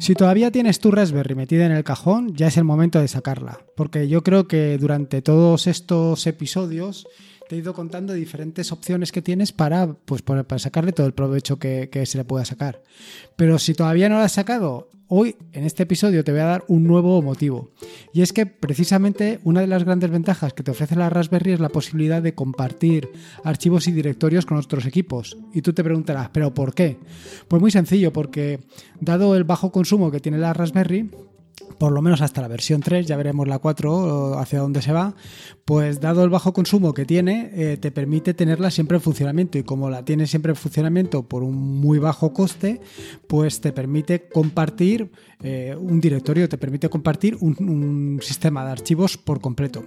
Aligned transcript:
Si 0.00 0.14
todavía 0.14 0.50
tienes 0.50 0.80
tu 0.80 0.90
Raspberry 0.90 1.34
metida 1.34 1.66
en 1.66 1.72
el 1.72 1.84
cajón, 1.84 2.34
ya 2.34 2.46
es 2.46 2.56
el 2.56 2.64
momento 2.64 2.98
de 2.98 3.06
sacarla, 3.06 3.60
porque 3.76 4.08
yo 4.08 4.22
creo 4.22 4.48
que 4.48 4.78
durante 4.78 5.20
todos 5.20 5.66
estos 5.66 6.26
episodios 6.26 7.06
te 7.50 7.56
he 7.56 7.58
ido 7.58 7.74
contando 7.74 8.12
diferentes 8.12 8.70
opciones 8.70 9.10
que 9.10 9.22
tienes 9.22 9.50
para, 9.50 9.92
pues, 10.04 10.22
para, 10.22 10.44
sacarle 10.60 10.92
todo 10.92 11.08
el 11.08 11.14
provecho 11.14 11.58
que, 11.58 11.90
se 12.06 12.16
le 12.16 12.22
pueda 12.22 12.44
sacar. 12.44 12.80
Pero 13.34 13.58
si 13.58 13.74
todavía 13.74 14.08
no 14.08 14.18
lo 14.18 14.22
has 14.22 14.30
sacado, 14.30 14.88
hoy 15.08 15.34
en 15.52 15.64
este 15.64 15.82
episodio 15.82 16.22
te 16.22 16.30
voy 16.30 16.42
a 16.42 16.44
dar 16.44 16.64
un 16.68 16.84
nuevo 16.84 17.20
motivo. 17.22 17.72
Y 18.12 18.22
es 18.22 18.32
que 18.32 18.46
precisamente 18.46 19.40
una 19.42 19.62
de 19.62 19.66
las 19.66 19.82
grandes 19.82 20.12
ventajas 20.12 20.52
que 20.52 20.62
te 20.62 20.70
ofrece 20.70 20.94
la 20.94 21.10
Raspberry 21.10 21.50
es 21.50 21.58
la 21.58 21.70
posibilidad 21.70 22.22
de 22.22 22.36
compartir 22.36 23.08
archivos 23.42 23.88
y 23.88 23.92
directorios 23.92 24.46
con 24.46 24.56
otros 24.56 24.86
equipos. 24.86 25.36
Y 25.52 25.62
tú 25.62 25.72
te 25.72 25.82
preguntarás, 25.82 26.28
¿pero 26.28 26.54
por 26.54 26.72
qué? 26.72 26.98
Pues 27.48 27.60
muy 27.60 27.72
sencillo, 27.72 28.12
porque 28.12 28.60
dado 29.00 29.34
el 29.34 29.42
bajo 29.42 29.72
consumo 29.72 30.12
que 30.12 30.20
tiene 30.20 30.38
la 30.38 30.52
Raspberry, 30.52 31.10
por 31.80 31.92
lo 31.92 32.02
menos 32.02 32.20
hasta 32.20 32.42
la 32.42 32.48
versión 32.48 32.82
3, 32.82 33.06
ya 33.06 33.16
veremos 33.16 33.48
la 33.48 33.58
4 33.58 34.38
hacia 34.38 34.58
dónde 34.58 34.82
se 34.82 34.92
va, 34.92 35.14
pues 35.64 35.98
dado 35.98 36.22
el 36.24 36.28
bajo 36.28 36.52
consumo 36.52 36.92
que 36.92 37.06
tiene, 37.06 37.50
eh, 37.54 37.78
te 37.78 37.90
permite 37.90 38.34
tenerla 38.34 38.70
siempre 38.70 38.98
en 38.98 39.00
funcionamiento 39.00 39.56
y 39.56 39.62
como 39.62 39.88
la 39.88 40.04
tiene 40.04 40.26
siempre 40.26 40.50
en 40.50 40.56
funcionamiento 40.56 41.22
por 41.22 41.42
un 41.42 41.80
muy 41.80 41.98
bajo 41.98 42.34
coste, 42.34 42.82
pues 43.26 43.62
te 43.62 43.72
permite 43.72 44.28
compartir 44.28 45.10
eh, 45.42 45.74
un 45.74 46.02
directorio, 46.02 46.50
te 46.50 46.58
permite 46.58 46.90
compartir 46.90 47.38
un, 47.40 48.20
sistema 48.20 48.62
de 48.62 48.72
archivos 48.72 49.16
por 49.16 49.40
completo. 49.40 49.82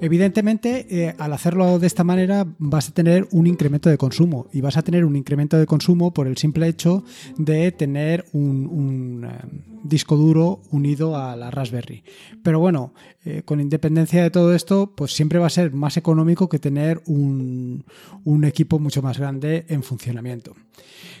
Evidentemente, 0.00 0.86
eh, 0.90 1.14
al 1.16 1.32
hacerlo 1.32 1.78
de 1.78 1.86
esta 1.86 2.02
manera 2.02 2.44
vas 2.58 2.88
a 2.88 2.92
tener 2.92 3.28
un 3.30 3.46
incremento 3.46 3.88
de 3.88 3.98
consumo 3.98 4.48
y 4.52 4.62
vas 4.62 4.76
a 4.76 4.82
tener 4.82 5.04
un 5.04 5.14
incremento 5.14 5.56
de 5.56 5.66
consumo 5.66 6.12
por 6.12 6.26
el 6.26 6.36
simple 6.38 6.66
hecho 6.66 7.04
de 7.36 7.70
tener 7.70 8.24
un 8.32 9.28
disco 9.84 10.16
duro 10.16 10.60
unido 10.70 11.16
a 11.16 11.19
la 11.36 11.50
Raspberry. 11.50 12.02
Pero 12.42 12.58
bueno, 12.58 12.94
eh, 13.24 13.42
con 13.44 13.60
independencia 13.60 14.22
de 14.22 14.30
todo 14.30 14.54
esto, 14.54 14.94
pues 14.96 15.12
siempre 15.12 15.38
va 15.38 15.46
a 15.46 15.50
ser 15.50 15.72
más 15.72 15.96
económico 15.96 16.48
que 16.48 16.58
tener 16.58 17.02
un, 17.06 17.84
equipo 18.44 18.78
mucho 18.78 19.02
más 19.02 19.18
grande 19.18 19.66
en 19.68 19.82
funcionamiento. 19.82 20.54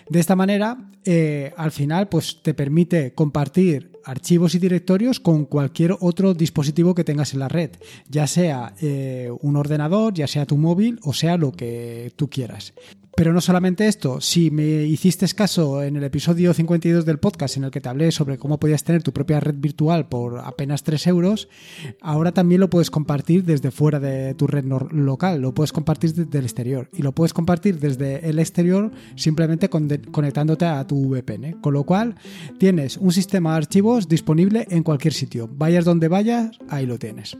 De 0.08 0.20
esta 0.20 0.34
manera, 0.34 0.90
eh, 1.04 1.52
al 1.56 1.70
final, 1.70 2.08
pues 2.08 2.42
te 2.42 2.54
permite 2.54 3.14
compartir 3.14 3.92
archivos 4.04 4.54
y 4.54 4.58
directorios 4.58 5.20
con 5.20 5.44
cualquier 5.44 5.96
otro 6.00 6.34
dispositivo 6.34 6.94
que 6.94 7.04
tengas 7.04 7.32
en 7.34 7.40
la 7.40 7.48
red, 7.48 7.70
ya 8.08 8.26
sea 8.26 8.74
eh, 8.80 9.30
un 9.40 9.56
ordenador, 9.56 10.14
ya 10.14 10.26
sea 10.26 10.46
tu 10.46 10.56
móvil 10.56 10.98
o 11.02 11.12
sea 11.12 11.36
lo 11.36 11.52
que 11.52 12.12
tú 12.16 12.28
quieras. 12.28 12.72
Pero 13.16 13.32
no 13.32 13.40
solamente 13.40 13.86
esto, 13.86 14.20
si 14.20 14.50
me 14.50 14.84
hiciste 14.84 15.26
caso 15.34 15.82
en 15.82 15.96
el 15.96 16.04
episodio 16.04 16.54
52 16.54 17.04
del 17.04 17.18
podcast 17.18 17.56
en 17.56 17.64
el 17.64 17.70
que 17.70 17.80
te 17.80 17.88
hablé 17.88 18.12
sobre 18.12 18.38
cómo 18.38 18.58
podías 18.58 18.84
tener 18.84 19.02
tu 19.02 19.12
propia 19.12 19.40
red 19.40 19.56
virtual 19.58 20.08
por 20.08 20.38
apenas 20.38 20.82
3 20.84 21.06
euros, 21.08 21.48
ahora 22.00 22.32
también 22.32 22.60
lo 22.60 22.70
puedes 22.70 22.90
compartir 22.90 23.44
desde 23.44 23.70
fuera 23.70 24.00
de 24.00 24.34
tu 24.34 24.46
red 24.46 24.64
local, 24.64 25.40
lo 25.40 25.52
puedes 25.52 25.72
compartir 25.72 26.14
desde 26.14 26.38
el 26.38 26.44
exterior 26.44 26.88
y 26.92 27.02
lo 27.02 27.12
puedes 27.12 27.34
compartir 27.34 27.78
desde 27.78 28.28
el 28.28 28.38
exterior 28.38 28.90
simplemente 29.16 29.68
conectándote 29.68 30.64
a 30.64 30.86
tu 30.86 31.10
VPN. 31.10 31.60
Con 31.60 31.74
lo 31.74 31.84
cual 31.84 32.14
tienes 32.58 32.96
un 32.96 33.12
sistema 33.12 33.52
de 33.52 33.58
archivos 33.58 34.08
disponible 34.08 34.66
en 34.70 34.82
cualquier 34.82 35.12
sitio. 35.12 35.48
Vayas 35.52 35.84
donde 35.84 36.08
vayas, 36.08 36.58
ahí 36.68 36.86
lo 36.86 36.98
tienes. 36.98 37.36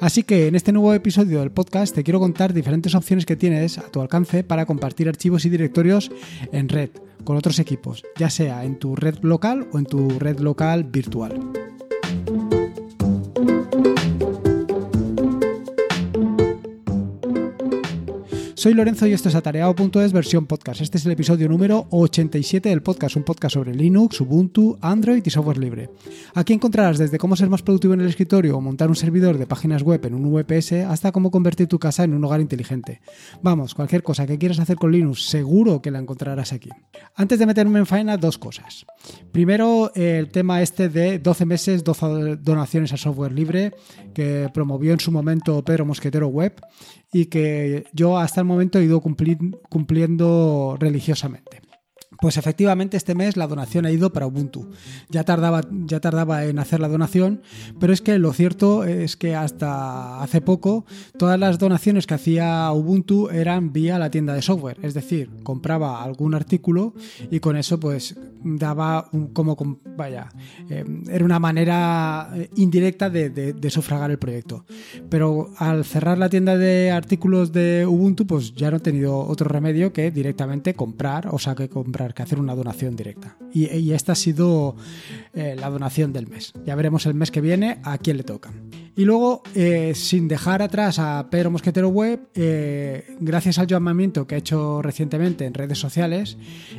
Así 0.00 0.22
que 0.22 0.46
en 0.46 0.54
este 0.54 0.72
nuevo 0.72 0.94
episodio 0.94 1.40
del 1.40 1.50
podcast 1.50 1.94
te 1.94 2.04
quiero 2.04 2.20
contar 2.20 2.52
diferentes 2.52 2.94
opciones 2.94 3.26
que 3.26 3.36
tienes 3.36 3.78
a 3.78 3.90
tu 3.90 4.00
alcance 4.00 4.44
para 4.44 4.66
compartir 4.66 5.08
archivos 5.08 5.44
y 5.44 5.50
directorios 5.50 6.10
en 6.52 6.68
red 6.68 6.90
con 7.24 7.36
otros 7.36 7.58
equipos, 7.58 8.04
ya 8.16 8.30
sea 8.30 8.64
en 8.64 8.78
tu 8.78 8.96
red 8.96 9.18
local 9.22 9.68
o 9.72 9.78
en 9.78 9.86
tu 9.86 10.18
red 10.18 10.38
local 10.38 10.84
virtual. 10.84 11.67
Soy 18.58 18.74
Lorenzo 18.74 19.06
y 19.06 19.12
esto 19.12 19.28
es 19.28 19.36
Atareado.es 19.36 20.12
versión 20.12 20.46
podcast. 20.46 20.80
Este 20.80 20.98
es 20.98 21.06
el 21.06 21.12
episodio 21.12 21.48
número 21.48 21.86
87 21.90 22.68
del 22.68 22.82
podcast, 22.82 23.14
un 23.14 23.22
podcast 23.22 23.54
sobre 23.54 23.72
Linux, 23.72 24.20
Ubuntu, 24.20 24.76
Android 24.80 25.22
y 25.24 25.30
software 25.30 25.58
libre. 25.58 25.90
Aquí 26.34 26.54
encontrarás 26.54 26.98
desde 26.98 27.18
cómo 27.18 27.36
ser 27.36 27.48
más 27.48 27.62
productivo 27.62 27.94
en 27.94 28.00
el 28.00 28.08
escritorio 28.08 28.56
o 28.56 28.60
montar 28.60 28.88
un 28.88 28.96
servidor 28.96 29.38
de 29.38 29.46
páginas 29.46 29.84
web 29.84 30.04
en 30.06 30.14
un 30.14 30.32
VPS 30.32 30.72
hasta 30.88 31.12
cómo 31.12 31.30
convertir 31.30 31.68
tu 31.68 31.78
casa 31.78 32.02
en 32.02 32.14
un 32.14 32.24
hogar 32.24 32.40
inteligente. 32.40 33.00
Vamos, 33.42 33.76
cualquier 33.76 34.02
cosa 34.02 34.26
que 34.26 34.38
quieras 34.38 34.58
hacer 34.58 34.74
con 34.74 34.90
Linux, 34.90 35.28
seguro 35.28 35.80
que 35.80 35.92
la 35.92 36.00
encontrarás 36.00 36.52
aquí. 36.52 36.70
Antes 37.14 37.38
de 37.38 37.46
meterme 37.46 37.78
en 37.78 37.86
faena, 37.86 38.16
dos 38.16 38.38
cosas. 38.38 38.86
Primero, 39.30 39.92
el 39.94 40.30
tema 40.30 40.62
este 40.62 40.88
de 40.88 41.20
12 41.20 41.46
meses, 41.46 41.84
12 41.84 42.38
donaciones 42.38 42.92
a 42.92 42.96
software 42.96 43.30
libre 43.30 43.72
que 44.14 44.50
promovió 44.52 44.94
en 44.94 44.98
su 44.98 45.12
momento 45.12 45.64
Pedro 45.64 45.86
Mosquetero 45.86 46.26
Web 46.26 46.60
y 47.12 47.26
que 47.26 47.84
yo 47.92 48.18
hasta 48.18 48.40
el 48.40 48.46
momento 48.46 48.78
he 48.78 48.84
ido 48.84 49.00
cumpliendo 49.00 50.76
religiosamente. 50.78 51.67
Pues 52.20 52.36
efectivamente 52.36 52.96
este 52.96 53.14
mes 53.14 53.36
la 53.36 53.46
donación 53.46 53.86
ha 53.86 53.92
ido 53.92 54.12
para 54.12 54.26
Ubuntu. 54.26 54.70
Ya 55.08 55.22
tardaba, 55.22 55.62
ya 55.70 56.00
tardaba 56.00 56.44
en 56.44 56.58
hacer 56.58 56.80
la 56.80 56.88
donación, 56.88 57.42
pero 57.78 57.92
es 57.92 58.02
que 58.02 58.18
lo 58.18 58.32
cierto 58.32 58.84
es 58.84 59.16
que 59.16 59.36
hasta 59.36 60.20
hace 60.20 60.40
poco 60.40 60.84
todas 61.16 61.38
las 61.38 61.58
donaciones 61.58 62.06
que 62.06 62.14
hacía 62.14 62.72
Ubuntu 62.72 63.28
eran 63.30 63.72
vía 63.72 63.98
la 63.98 64.10
tienda 64.10 64.34
de 64.34 64.42
software. 64.42 64.78
Es 64.82 64.94
decir, 64.94 65.30
compraba 65.44 66.02
algún 66.02 66.34
artículo 66.34 66.92
y 67.30 67.38
con 67.38 67.56
eso 67.56 67.78
pues 67.78 68.16
daba 68.42 69.08
un, 69.12 69.28
como, 69.28 69.56
vaya, 69.96 70.28
eh, 70.70 70.84
era 71.10 71.24
una 71.24 71.38
manera 71.38 72.30
eh, 72.34 72.50
indirecta 72.56 73.10
de, 73.10 73.30
de, 73.30 73.70
sufragar 73.70 74.10
el 74.10 74.18
proyecto. 74.18 74.64
Pero 75.08 75.50
al 75.58 75.84
cerrar 75.84 76.18
la 76.18 76.28
tienda 76.28 76.56
de 76.56 76.90
artículos 76.90 77.52
de 77.52 77.86
Ubuntu 77.86 78.26
pues 78.26 78.54
ya 78.54 78.70
no 78.70 78.78
he 78.78 78.80
tenido 78.80 79.18
otro 79.18 79.48
remedio 79.48 79.92
que 79.92 80.10
directamente 80.10 80.74
comprar, 80.74 81.28
o 81.30 81.38
sea 81.38 81.54
que 81.54 81.68
comprar 81.68 82.07
que 82.14 82.22
hacer 82.22 82.38
una 82.40 82.54
donación 82.54 82.96
directa. 82.96 83.36
Y, 83.52 83.92
esta 83.92 84.12
ha 84.12 84.16
sido 84.16 84.76
eh, 85.34 85.56
la 85.58 85.70
donación 85.70 86.12
del 86.12 86.26
mes. 86.26 86.52
Ya 86.64 86.74
veremos 86.74 87.06
el 87.06 87.14
mes 87.14 87.30
que 87.30 87.40
viene 87.40 87.78
a 87.82 87.98
quién 87.98 88.16
le 88.16 88.24
toca. 88.24 88.52
Y 88.98 89.04
luego, 89.04 89.44
eh, 89.54 89.92
sin 89.94 90.26
dejar 90.26 90.60
atrás 90.60 90.98
a 90.98 91.28
Pedro 91.30 91.52
Mosquetero 91.52 91.88
Web, 91.88 92.30
eh, 92.34 93.14
gracias 93.20 93.60
al 93.60 93.68
llamamiento 93.68 94.26
que 94.26 94.34
ha 94.34 94.38
hecho 94.38 94.82
recientemente 94.82 95.46
en 95.46 95.54
redes 95.54 95.78
sociales 95.78 96.36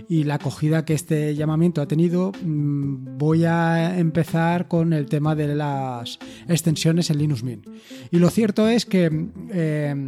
y 0.10 0.26
la 0.26 0.34
acogida 0.34 0.84
que 0.84 0.96
este 0.96 1.34
llamamiento 1.34 1.82
ha 1.82 1.88
tenido, 1.88 2.34
mm, 2.44 3.18
voy 3.18 3.46
a 3.46 3.98
empezar 3.98 4.68
con 4.68 4.92
el 4.92 5.06
tema 5.06 5.34
de 5.34 5.56
las 5.56 6.20
extensiones 6.50 7.10
en 7.10 7.20
Linux 7.20 7.42
Mint. 7.42 7.66
Y 8.12 8.20
lo 8.20 8.30
cierto 8.30 8.68
es 8.68 8.86
que, 8.86 9.30
eh, 9.54 10.06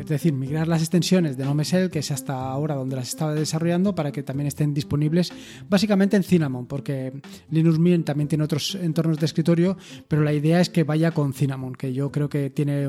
es 0.00 0.06
decir, 0.06 0.32
migrar 0.32 0.66
las 0.66 0.80
extensiones 0.80 1.36
de 1.36 1.44
NoMesel, 1.44 1.90
que 1.90 1.98
es 1.98 2.10
hasta 2.10 2.40
ahora 2.40 2.74
donde 2.74 2.96
las 2.96 3.08
estaba 3.10 3.34
desarrollando, 3.34 3.94
para 3.94 4.12
que 4.12 4.22
también 4.22 4.46
estén 4.46 4.72
disponibles 4.72 5.30
básicamente 5.68 6.16
en 6.16 6.22
Cinnamon, 6.22 6.64
porque 6.64 7.12
Linux 7.50 7.78
Mint 7.78 8.06
también 8.06 8.28
tiene 8.28 8.44
otros 8.44 8.76
entornos 8.76 9.18
de 9.18 9.26
escritorio, 9.26 9.76
pero 10.08 10.22
la 10.22 10.32
idea 10.32 10.58
es 10.62 10.70
que 10.70 10.84
vaya 10.84 11.10
con 11.10 11.34
Cinnamon 11.34 11.49
que 11.78 11.92
yo 11.92 12.10
creo 12.10 12.28
que 12.28 12.50
tiene 12.50 12.88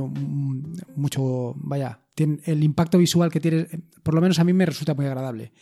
mucho, 0.96 1.54
vaya, 1.58 2.00
tiene, 2.16 2.40
el 2.46 2.64
impacto 2.64 2.98
visual 2.98 3.32
que 3.32 3.40
tiene, 3.40 3.68
por 4.04 4.14
lo 4.14 4.22
menos 4.22 4.40
a 4.40 4.44
mí 4.44 4.54
me 4.54 4.66
resulta 4.66 4.94
muy 4.94 5.06
agradable. 5.06 5.54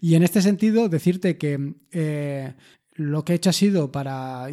Y 0.00 0.14
en 0.14 0.22
este 0.22 0.42
sentido, 0.42 0.88
decirte 0.88 1.38
que 1.38 1.74
eh, 1.90 2.54
lo 2.94 3.24
que 3.24 3.32
he 3.32 3.36
hecho 3.36 3.50
ha 3.50 3.54
sido 3.54 3.92
para, 3.92 4.48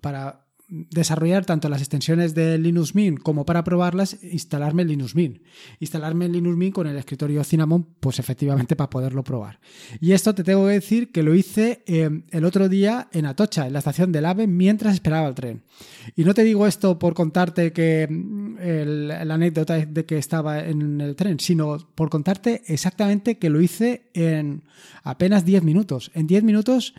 para 0.00 0.47
desarrollar 0.68 1.46
tanto 1.46 1.68
las 1.68 1.80
extensiones 1.80 2.34
de 2.34 2.58
Linux 2.58 2.94
Mint 2.94 3.20
como 3.20 3.46
para 3.46 3.64
probarlas, 3.64 4.18
instalarme 4.22 4.84
Linux 4.84 5.14
Mint. 5.14 5.40
Instalarme 5.80 6.28
Linux 6.28 6.56
Mint 6.56 6.74
con 6.74 6.86
el 6.86 6.96
escritorio 6.96 7.42
Cinnamon, 7.42 7.86
pues 8.00 8.18
efectivamente 8.18 8.76
para 8.76 8.90
poderlo 8.90 9.24
probar. 9.24 9.60
Y 10.00 10.12
esto 10.12 10.34
te 10.34 10.44
tengo 10.44 10.66
que 10.66 10.72
decir 10.72 11.10
que 11.10 11.22
lo 11.22 11.34
hice 11.34 11.82
eh, 11.86 12.22
el 12.30 12.44
otro 12.44 12.68
día 12.68 13.08
en 13.12 13.26
Atocha, 13.26 13.66
en 13.66 13.72
la 13.72 13.78
estación 13.78 14.12
del 14.12 14.26
AVE, 14.26 14.46
mientras 14.46 14.94
esperaba 14.94 15.28
el 15.28 15.34
tren. 15.34 15.62
Y 16.16 16.24
no 16.24 16.34
te 16.34 16.44
digo 16.44 16.66
esto 16.66 16.98
por 16.98 17.14
contarte 17.14 17.72
que 17.72 18.06
la 18.58 19.34
anécdota 19.34 19.76
de 19.76 20.04
que 20.04 20.18
estaba 20.18 20.60
en 20.60 21.00
el 21.00 21.16
tren, 21.16 21.38
sino 21.40 21.78
por 21.94 22.10
contarte 22.10 22.62
exactamente 22.66 23.38
que 23.38 23.50
lo 23.50 23.60
hice 23.60 24.10
en 24.14 24.64
apenas 25.02 25.44
10 25.44 25.62
minutos. 25.62 26.10
En 26.14 26.26
10 26.26 26.42
minutos 26.42 26.94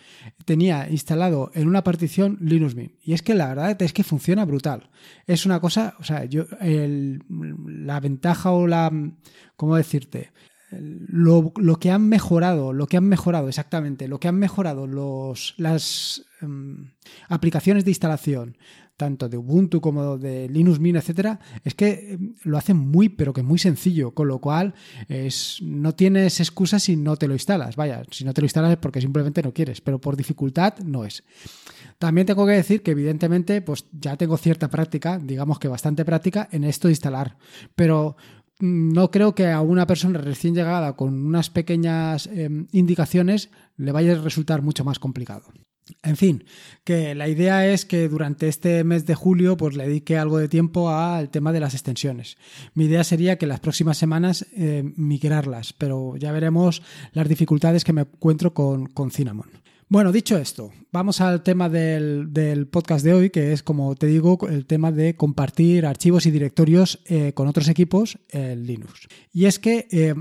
tenía 0.45 0.89
instalado 0.89 1.51
en 1.53 1.67
una 1.67 1.83
partición 1.83 2.38
Linux 2.41 2.75
Mint. 2.75 2.94
Y 3.03 3.13
es 3.13 3.21
que 3.21 3.35
la 3.35 3.47
verdad 3.47 3.81
es 3.81 3.94
que 3.94 4.03
funciona 4.03 4.45
brutal. 4.45 4.89
Es 5.27 5.45
una 5.45 5.59
cosa, 5.59 5.95
o 6.00 6.03
sea, 6.03 6.25
yo, 6.25 6.45
la 6.59 8.00
ventaja 8.00 8.51
o 8.51 8.67
la, 8.67 8.91
¿cómo 9.55 9.75
decirte? 9.75 10.31
Lo, 10.71 11.51
que 11.79 11.89
han 11.89 12.07
mejorado, 12.07 12.73
lo 12.73 12.85
que 12.85 12.97
han 12.97 13.05
mejorado 13.05 13.50
exactamente, 13.50 14.07
lo 14.07 14.19
que 14.19 14.27
han 14.27 14.38
mejorado 14.38 14.85
los, 14.85 15.55
las 15.57 16.25
em, 16.41 16.91
aplicaciones 17.27 17.85
de 17.85 17.91
instalación, 17.91 18.55
tanto 19.00 19.30
de 19.30 19.38
Ubuntu 19.38 19.80
como 19.80 20.18
de 20.18 20.50
Linux 20.50 20.80
Mint, 20.80 20.98
etcétera, 20.98 21.40
es 21.63 21.74
que 21.74 21.88
eh, 21.90 22.19
lo 22.44 22.57
hacen 22.57 22.78
muy, 22.78 23.07
pero 23.07 23.31
que 23.31 23.42
muy 23.42 23.57
sencillo, 23.57 24.12
con 24.13 24.28
lo 24.28 24.40
cual 24.40 24.75
es, 25.07 25.60
no 25.63 25.96
tienes 25.96 26.40
excusa 26.42 26.80
si 26.80 26.98
no 26.98 27.16
te 27.16 27.28
lo 27.28 27.34
instalas. 27.34 27.78
Vaya, 27.78 28.04
si 28.12 28.25
no 28.25 28.34
te 28.34 28.42
lo 28.42 28.46
instalas 28.46 28.74
es 28.74 28.78
porque 28.78 29.00
simplemente 29.00 29.42
no 29.42 29.54
quieres, 29.54 29.80
pero 29.80 30.00
por 30.00 30.18
dificultad 30.18 30.78
no 30.80 31.06
es. 31.06 31.24
También 31.98 32.28
tengo 32.28 32.46
que 32.46 32.51
decir 32.51 32.84
que 32.84 32.92
evidentemente 32.92 33.62
pues 33.62 33.86
ya 33.94 34.18
tengo 34.18 34.36
cierta 34.38 34.68
práctica, 34.68 35.18
digamos 35.18 35.60
que 35.60 35.69
bastante 35.69 36.04
práctica 36.04 36.50
en 36.51 36.66
esto 36.66 36.90
de 36.90 36.94
instalar, 36.94 37.38
pero 37.75 38.18
mm, 38.60 38.92
no 38.92 39.12
creo 39.12 39.34
que 39.34 39.48
a 39.48 39.62
una 39.62 39.88
persona 39.88 40.19
recién 40.19 40.54
llegada 40.56 40.98
con 40.98 41.13
unas 41.25 41.50
pequeñas 41.50 42.28
em, 42.28 42.68
indicaciones 42.74 43.50
le 43.78 43.94
vaya 43.94 44.12
a 44.12 44.22
resultar 44.22 44.62
mucho 44.62 44.84
más 44.84 45.00
complicado. 45.00 45.46
En 46.03 46.18
fin, 46.18 46.44
que 46.83 47.15
la 47.15 47.27
idea 47.27 47.68
es 47.68 47.86
que 47.86 48.07
durante 48.07 48.47
este 48.47 48.83
mes 48.83 49.06
de 49.06 49.15
julio 49.15 49.57
pues 49.57 49.75
le 49.75 49.88
dedique 49.88 50.18
algo 50.18 50.38
de 50.38 50.47
tiempo 50.47 50.89
al 50.89 51.30
tema 51.30 51.51
de 51.51 51.59
las 51.59 51.74
extensiones. 51.74 52.38
Mi 52.74 52.86
idea 52.86 53.03
sería 53.03 53.38
que 53.38 53.47
las 53.47 53.59
próximas 53.59 53.97
semanas 53.97 54.45
eh, 54.56 54.83
migrarlas, 54.95 55.74
pero 55.74 56.15
ya 56.18 56.31
veremos 56.31 56.81
las 57.13 57.27
dificultades 57.27 57.83
que 57.83 57.94
me 57.94 58.01
encuentro 58.01 58.53
con, 58.53 58.88
con 58.88 59.12
Cinnamon. 59.12 59.50
Bueno, 59.91 60.12
dicho 60.12 60.38
esto, 60.38 60.71
vamos 60.91 61.19
al 61.19 61.41
tema 61.41 61.68
del, 61.68 62.68
podcast 62.71 63.03
de 63.03 63.12
hoy, 63.12 63.31
que 63.31 63.53
es, 63.53 63.63
como 63.63 63.95
te 63.95 64.06
digo, 64.06 64.38
el 64.47 64.68
tema 64.68 64.91
de 64.91 65.15
compartir 65.15 65.88
archivos 65.88 66.27
y 66.27 66.31
directorios 66.31 67.00
eh, 67.06 67.33
con 67.33 67.47
otros 67.47 67.68
equipos 67.69 68.19
en 68.30 68.68
Linux. 68.68 69.07
Y 69.33 69.45
es 69.45 69.57
que 69.57 69.88
eh, 69.89 70.13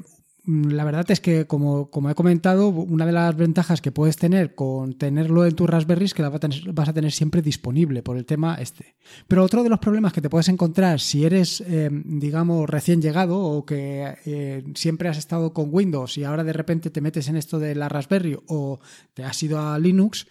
la 0.49 0.85
verdad 0.85 1.11
es 1.11 1.21
que, 1.21 1.47
como, 1.47 1.91
he 2.11 2.15
comentado, 2.15 2.69
una 2.69 3.05
de 3.05 3.12
las 3.12 3.37
ventajas 3.37 3.83
que 3.83 3.93
puedes 3.93 4.17
tener 4.17 4.55
con 4.55 4.95
tenerlo 4.95 5.45
en 5.45 5.55
tu 5.55 5.67
Raspberry 5.67 6.06
es 6.06 6.15
que 6.15 6.23
la 6.23 6.31
vas 6.31 6.89
a 6.89 6.93
tener 6.95 7.12
siempre 7.12 7.43
disponible 7.43 8.03
por 8.03 8.17
el 8.17 8.25
tema 8.25 8.55
este. 8.55 8.97
Pero 9.27 9.45
otro 9.45 9.62
de 9.62 9.69
los 9.69 9.79
problemas 9.79 10.15
que 10.15 10.23
te 10.23 10.31
puedes 10.31 10.49
encontrar 10.49 11.00
si 11.00 11.27
eres, 11.27 11.62
eh, 11.67 11.91
digamos, 11.93 12.67
recién 12.67 13.03
llegado 13.03 13.39
o 13.39 13.67
que 13.67 14.17
eh, 14.25 14.65
siempre 14.75 15.11
has 15.11 15.19
estado 15.19 15.53
con 15.53 15.69
Windows 15.71 16.17
y 16.17 16.25
ahora 16.25 16.45
de 16.45 16.55
repente 16.55 16.89
te 16.89 17.03
metes 17.03 17.29
en 17.29 17.37
esto 17.37 17.59
de 17.59 17.75
la 17.75 17.91
Raspberry 17.91 18.39
o 18.47 18.81
te 19.12 19.25
has 19.25 19.43
ido 19.43 19.61
a 19.61 19.79
Linux 19.79 20.27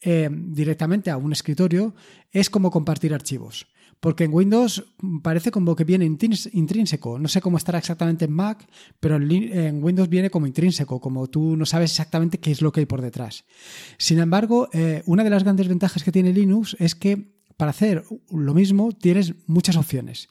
eh, 0.00 0.28
directamente 0.30 1.10
a 1.10 1.16
un 1.16 1.32
escritorio, 1.32 1.96
es 2.30 2.48
como 2.48 2.70
compartir 2.70 3.12
archivos. 3.12 3.66
Porque 4.00 4.24
en 4.24 4.32
Windows 4.32 4.84
parece 5.22 5.50
como 5.50 5.74
que 5.74 5.84
viene 5.84 6.04
intrínseco. 6.04 7.18
No 7.18 7.28
sé 7.28 7.40
cómo 7.40 7.56
estará 7.56 7.78
exactamente 7.78 8.26
en 8.26 8.32
Mac, 8.32 8.68
pero 9.00 9.16
en 9.16 9.82
Windows 9.82 10.08
viene 10.08 10.30
como 10.30 10.46
intrínseco, 10.46 11.00
como 11.00 11.26
tú 11.26 11.56
no 11.56 11.66
sabes 11.66 11.90
exactamente 11.90 12.38
qué 12.38 12.50
es 12.50 12.62
lo 12.62 12.72
que 12.72 12.80
hay 12.80 12.86
por 12.86 13.02
detrás. 13.02 13.44
Sin 13.98 14.18
embargo, 14.18 14.68
eh, 14.72 15.02
una 15.06 15.24
de 15.24 15.30
las 15.30 15.42
grandes 15.44 15.68
ventajas 15.68 16.02
que 16.04 16.12
tiene 16.12 16.32
Linux 16.32 16.76
es 16.78 16.94
que 16.94 17.38
para 17.56 17.70
hacer 17.70 18.04
lo 18.30 18.54
mismo 18.54 18.92
tienes 18.92 19.34
muchas 19.46 19.76
opciones. 19.76 20.28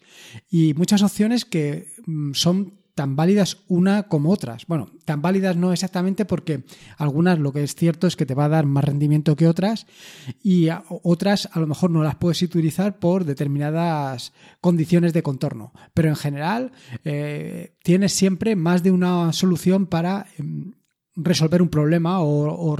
Y 0.50 0.74
muchas 0.74 1.04
opciones 1.04 1.44
que 1.44 1.88
mm, 2.06 2.32
son 2.34 2.80
tan 2.98 3.16
válidas 3.16 3.60
una 3.68 4.04
como 4.08 4.32
otras. 4.32 4.66
Bueno, 4.66 4.90
tan 5.06 5.22
válidas 5.22 5.56
no 5.56 5.72
exactamente 5.72 6.26
porque 6.26 6.64
algunas 6.98 7.38
lo 7.38 7.54
que 7.54 7.64
es 7.64 7.76
cierto 7.76 8.08
es 8.08 8.16
que 8.16 8.26
te 8.26 8.34
va 8.34 8.46
a 8.46 8.50
dar 8.50 8.66
más 8.66 8.84
rendimiento 8.84 9.36
que 9.36 9.48
otras 9.48 9.86
y 10.42 10.70
otras 11.04 11.48
a 11.54 11.60
lo 11.60 11.68
mejor 11.68 11.92
no 11.92 12.02
las 12.04 12.16
puedes 12.16 12.42
utilizar 12.42 12.98
por 12.98 13.24
determinadas 13.24 14.34
condiciones 14.62 15.14
de 15.14 15.22
contorno. 15.22 15.74
Pero 15.94 16.10
en 16.10 16.16
general 16.16 16.72
eh, 17.06 17.76
tienes 17.84 18.14
siempre 18.14 18.56
más 18.56 18.82
de 18.82 18.90
una 18.90 19.32
solución 19.32 19.86
para 19.86 20.26
em, 20.40 20.74
resolver 21.18 21.62
un 21.62 21.70
problema 21.70 22.22
o, 22.22 22.78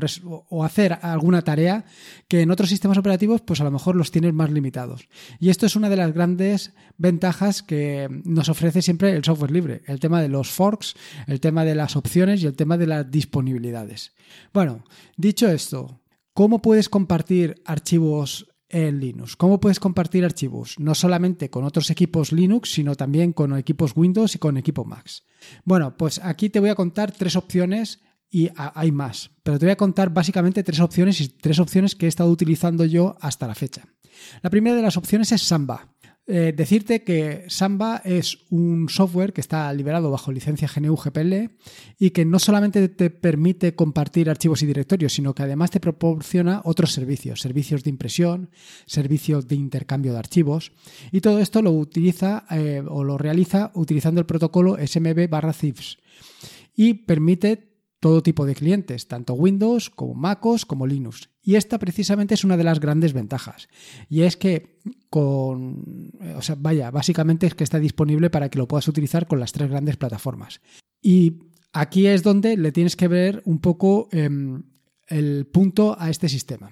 hacer 0.64 0.98
alguna 1.02 1.42
tarea 1.42 1.86
que 2.28 2.42
en 2.42 2.52
otros 2.52 2.70
sistemas 2.70 2.98
operativos 2.98 3.42
pues 3.42 3.60
a 3.60 3.64
lo 3.64 3.72
mejor 3.72 3.96
los 3.96 4.12
tienes 4.12 4.34
más 4.34 4.52
limitados. 4.52 5.08
Y 5.40 5.50
esto 5.50 5.66
es 5.66 5.76
una 5.76 5.90
de 5.90 5.98
las 5.98 6.14
grandes 6.14 6.74
ventajas 6.98 7.64
que 7.64 8.08
nos 8.24 8.50
ofrece 8.50 8.82
siempre 8.82 9.16
el 9.16 9.24
software 9.24 9.52
libre, 9.52 9.82
el 9.88 10.00
tema 10.00 10.22
de 10.22 10.30
los 10.30 10.50
forks, 10.50 10.96
el 11.26 11.40
tema 11.40 11.66
de 11.66 11.76
las 11.76 11.96
opciones 11.96 12.44
y 12.44 12.46
el 12.46 12.56
tema 12.56 12.78
de 12.78 12.88
las 12.88 13.10
disponibilidades. 13.10 14.14
Bueno, 14.54 14.84
dicho 15.18 15.50
esto, 15.50 16.02
¿cómo 16.34 16.62
puedes 16.62 16.90
compartir 16.90 17.62
archivos 17.66 18.48
en 18.70 19.00
Linux. 19.00 19.36
¿Cómo 19.36 19.60
puedes 19.60 19.80
compartir 19.80 20.26
archivos? 20.26 20.78
No 20.80 20.94
solamente 20.94 21.50
con 21.50 21.64
otros 21.64 21.90
equipos 21.90 22.32
Linux, 22.32 22.74
sino 22.74 22.96
también 22.96 23.34
con 23.34 23.58
equipos 23.58 23.94
Windows 23.96 24.36
y 24.36 24.40
con 24.40 24.58
equipo 24.58 24.84
Macs. 24.84 25.24
Bueno, 25.64 25.96
pues 25.96 26.20
aquí 26.24 26.50
te 26.50 26.60
voy 26.60 26.70
a 26.70 26.76
contar 26.76 27.12
tres 27.12 27.36
opciones 27.36 28.02
y 28.30 28.50
hay 28.56 28.92
más. 28.92 29.32
Pero 29.44 29.58
te 29.60 29.66
voy 29.66 29.72
a 29.72 29.78
contar 29.78 30.10
básicamente 30.10 30.64
tres 30.64 30.80
opciones 30.80 31.22
y 31.22 31.30
tres 31.30 31.60
opciones 31.60 31.96
que 31.96 32.06
he 32.06 32.10
estado 32.10 32.30
utilizando 32.30 32.86
yo 32.86 33.16
hasta 33.22 33.48
la 33.48 33.56
fecha. 33.56 33.86
La 34.42 34.50
primera 34.50 34.76
de 34.76 34.82
las 34.82 34.98
opciones 34.98 35.32
es 35.32 35.42
Samba. 35.42 35.94
Eh, 36.30 36.54
decirte 36.54 37.06
que 37.06 37.46
Samba 37.48 38.02
es 38.04 38.40
un 38.50 38.90
software 38.90 39.32
que 39.32 39.40
está 39.40 39.72
liberado 39.72 40.12
bajo 40.12 40.34
licencia 40.34 40.68
GNU 40.68 40.98
GPL 40.98 41.56
y 41.98 42.10
que 42.10 42.26
no 42.26 42.38
solamente 42.38 42.90
te 42.90 43.10
permite 43.10 43.76
compartir 43.76 44.30
archivos 44.30 44.62
y 44.62 44.66
directorios, 44.66 45.14
sino 45.14 45.34
que 45.34 45.44
además 45.44 45.72
te 45.72 45.80
proporciona 45.80 46.60
otros 46.66 46.92
servicios, 46.92 47.40
servicios 47.40 47.86
de 47.86 47.92
impresión, 47.92 48.50
servicios 48.86 49.48
de 49.48 49.56
intercambio 49.56 50.12
de 50.12 50.20
archivos 50.20 50.74
y 51.14 51.22
todo 51.22 51.40
esto 51.40 51.62
lo 51.62 51.72
utiliza 51.72 52.46
eh, 52.52 52.84
o 52.86 53.06
lo 53.06 53.18
realiza 53.18 53.72
utilizando 53.74 54.20
el 54.20 54.28
protocolo 54.28 54.76
SMB 54.86 55.30
barra 55.30 55.54
CIFS 55.54 55.98
y 56.76 56.94
permite 56.94 57.77
todo 58.00 58.22
tipo 58.22 58.46
de 58.46 58.56
clientes, 58.56 59.08
tanto 59.08 59.34
Windows 59.34 59.90
como 59.90 60.14
MacOS 60.14 60.66
como 60.66 60.86
Linux. 60.86 61.30
Y 61.42 61.56
esta 61.56 61.80
precisamente 61.80 62.34
es 62.34 62.44
una 62.44 62.58
de 62.58 62.64
las 62.64 62.80
grandes 62.80 63.14
ventajas. 63.14 63.68
Y 64.10 64.22
es 64.22 64.38
que 64.38 64.80
con, 65.10 66.12
o 66.36 66.42
sea, 66.42 66.56
vaya, 66.60 66.92
básicamente 66.92 67.48
es 67.48 67.56
que 67.56 67.64
está 67.64 67.80
disponible 67.80 68.30
para 68.30 68.50
que 68.50 68.60
lo 68.60 68.68
puedas 68.68 68.88
utilizar 68.88 69.28
con 69.28 69.40
las 69.40 69.52
tres 69.52 69.70
grandes 69.70 69.98
plataformas. 69.98 70.62
Y 71.02 71.40
aquí 71.74 72.08
es 72.08 72.24
donde 72.24 72.58
le 72.58 72.72
tienes 72.72 72.96
que 72.96 73.08
ver 73.08 73.42
un 73.46 73.60
poco 73.60 74.10
em, 74.12 74.64
el 75.08 75.48
punto 75.48 75.96
a 76.00 76.10
este 76.10 76.30
sistema. 76.30 76.72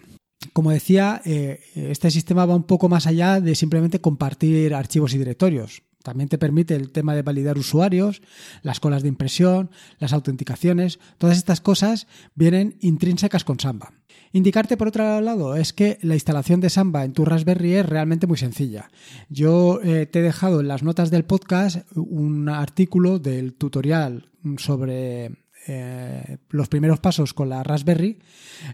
Como 0.53 0.71
decía, 0.71 1.21
eh, 1.25 1.59
este 1.73 2.11
sistema 2.11 2.45
va 2.45 2.55
un 2.55 2.63
poco 2.65 2.87
más 2.87 3.07
allá 3.07 3.41
de 3.41 3.55
simplemente 3.55 4.01
compartir 4.01 4.73
archivos 4.73 5.13
y 5.13 5.17
directorios. 5.17 5.83
También 6.05 6.29
te 6.29 6.37
permite 6.37 6.75
el 6.75 6.91
tema 6.91 7.15
de 7.15 7.23
validar 7.23 7.57
usuarios, 7.57 8.21
las 8.61 8.79
colas 8.79 9.01
de 9.01 9.09
impresión, 9.09 9.71
las 9.97 10.13
autenticaciones. 10.13 10.99
Todas 11.17 11.35
estas 11.35 11.61
cosas 11.61 12.05
vienen 12.35 12.77
intrínsecas 12.79 13.43
con 13.43 13.59
Samba. 13.59 13.91
Indicarte 14.31 14.77
por 14.77 14.89
otro 14.89 15.19
lado 15.19 15.55
es 15.55 15.73
que 15.73 15.97
la 16.03 16.13
instalación 16.13 16.61
de 16.61 16.69
Samba 16.69 17.05
en 17.05 17.13
tu 17.13 17.25
Raspberry 17.25 17.73
es 17.73 17.85
realmente 17.87 18.27
muy 18.27 18.37
sencilla. 18.37 18.91
Yo 19.29 19.81
eh, 19.81 20.05
te 20.05 20.19
he 20.19 20.21
dejado 20.21 20.59
en 20.59 20.67
las 20.67 20.83
notas 20.83 21.09
del 21.09 21.25
podcast 21.25 21.87
un 21.95 22.49
artículo 22.49 23.17
del 23.17 23.55
tutorial 23.55 24.29
sobre 24.57 25.31
eh, 25.67 26.37
los 26.49 26.67
primeros 26.67 26.99
pasos 26.99 27.33
con 27.33 27.49
la 27.49 27.63
Raspberry 27.63 28.19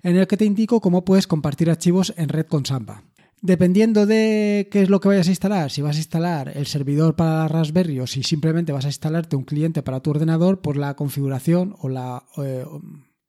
en 0.03 0.17
el 0.17 0.27
que 0.27 0.35
te 0.35 0.43
indico 0.43 0.81
cómo 0.81 1.05
puedes 1.05 1.27
compartir 1.27 1.69
archivos 1.69 2.13
en 2.17 2.27
red 2.27 2.45
con 2.45 2.65
Samba. 2.65 3.05
Dependiendo 3.41 4.05
de 4.05 4.69
qué 4.71 4.83
es 4.83 4.89
lo 4.89 4.99
que 4.99 5.07
vayas 5.07 5.27
a 5.27 5.31
instalar, 5.31 5.71
si 5.71 5.81
vas 5.81 5.95
a 5.95 5.99
instalar 5.99 6.51
el 6.55 6.67
servidor 6.67 7.15
para 7.15 7.47
Raspberry 7.47 7.99
o 7.99 8.05
si 8.05 8.21
simplemente 8.21 8.71
vas 8.71 8.85
a 8.85 8.89
instalarte 8.89 9.35
un 9.35 9.45
cliente 9.45 9.81
para 9.81 9.99
tu 9.99 10.11
ordenador, 10.11 10.61
pues 10.61 10.77
la 10.77 10.95
configuración 10.95 11.75
o 11.79 11.89
la... 11.89 12.23
Eh, 12.37 12.65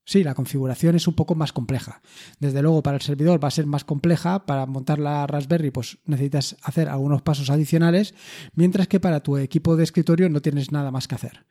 Sí, 0.05 0.25
la 0.25 0.35
configuración 0.35 0.97
es 0.97 1.07
un 1.07 1.15
poco 1.15 1.37
más 1.37 1.53
compleja. 1.53 2.03
Desde 2.41 2.61
luego, 2.61 2.83
para 2.83 2.97
el 2.97 3.03
servidor 3.03 3.43
va 3.43 3.49
a 3.49 3.53
ser 3.53 3.67
más 3.67 3.85
compleja. 3.85 4.47
Para 4.47 4.67
montar 4.67 4.99
la 4.99 5.27
Raspberry, 5.29 5.71
pues 5.71 5.99
necesitas 6.07 6.57
hacer 6.63 6.89
algunos 6.89 7.23
pasos 7.23 7.51
adicionales, 7.51 8.15
mientras 8.55 8.89
que 8.89 8.99
para 8.99 9.21
tu 9.21 9.37
equipo 9.37 9.77
de 9.77 9.85
escritorio 9.85 10.29
no 10.29 10.43
tienes 10.43 10.73
nada 10.73 10.91
más 10.91 11.07
que 11.07 11.15
hacer. 11.15 11.47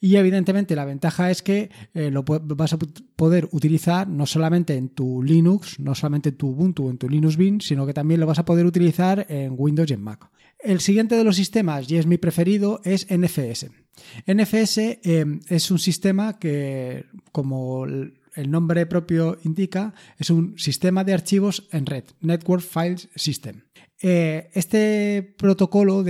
Y 0.00 0.16
evidentemente, 0.16 0.76
la 0.76 0.84
ventaja 0.84 1.30
es 1.30 1.42
que 1.42 1.70
eh, 1.94 2.10
lo 2.10 2.24
vas 2.24 2.74
a 2.74 2.78
poder 3.16 3.48
utilizar 3.52 4.06
no 4.06 4.26
solamente 4.26 4.76
en 4.76 4.90
tu 4.90 5.22
Linux, 5.22 5.80
no 5.80 5.94
solamente 5.94 6.28
en 6.28 6.36
tu 6.36 6.48
Ubuntu 6.48 6.86
o 6.86 6.90
en 6.90 6.98
tu 6.98 7.08
Linux 7.08 7.38
Mint, 7.38 7.62
sino 7.62 7.86
que 7.86 7.94
también 7.94 8.20
lo 8.20 8.26
vas 8.26 8.38
a 8.38 8.44
poder 8.44 8.66
utilizar 8.66 9.24
en 9.30 9.54
Windows 9.56 9.90
y 9.90 9.94
en 9.94 10.02
Mac. 10.02 10.30
El 10.58 10.80
siguiente 10.80 11.16
de 11.16 11.24
los 11.24 11.36
sistemas, 11.36 11.90
y 11.90 11.96
es 11.96 12.06
mi 12.06 12.18
preferido, 12.18 12.80
es 12.84 13.06
NFS. 13.10 13.83
NFS 14.26 14.98
em, 15.02 15.40
es 15.48 15.70
un 15.70 15.78
sistema 15.78 16.38
que, 16.38 17.06
como 17.32 17.86
el 17.86 18.50
nombre 18.50 18.86
propio 18.86 19.38
indica, 19.44 19.94
es 20.18 20.30
un 20.30 20.58
sistema 20.58 21.04
de 21.04 21.14
archivos 21.14 21.68
en 21.72 21.86
red, 21.86 22.04
Network 22.20 22.62
Files 22.62 23.08
System. 23.14 23.63
Eh, 24.06 24.50
este 24.52 25.34
protocolo 25.38 26.04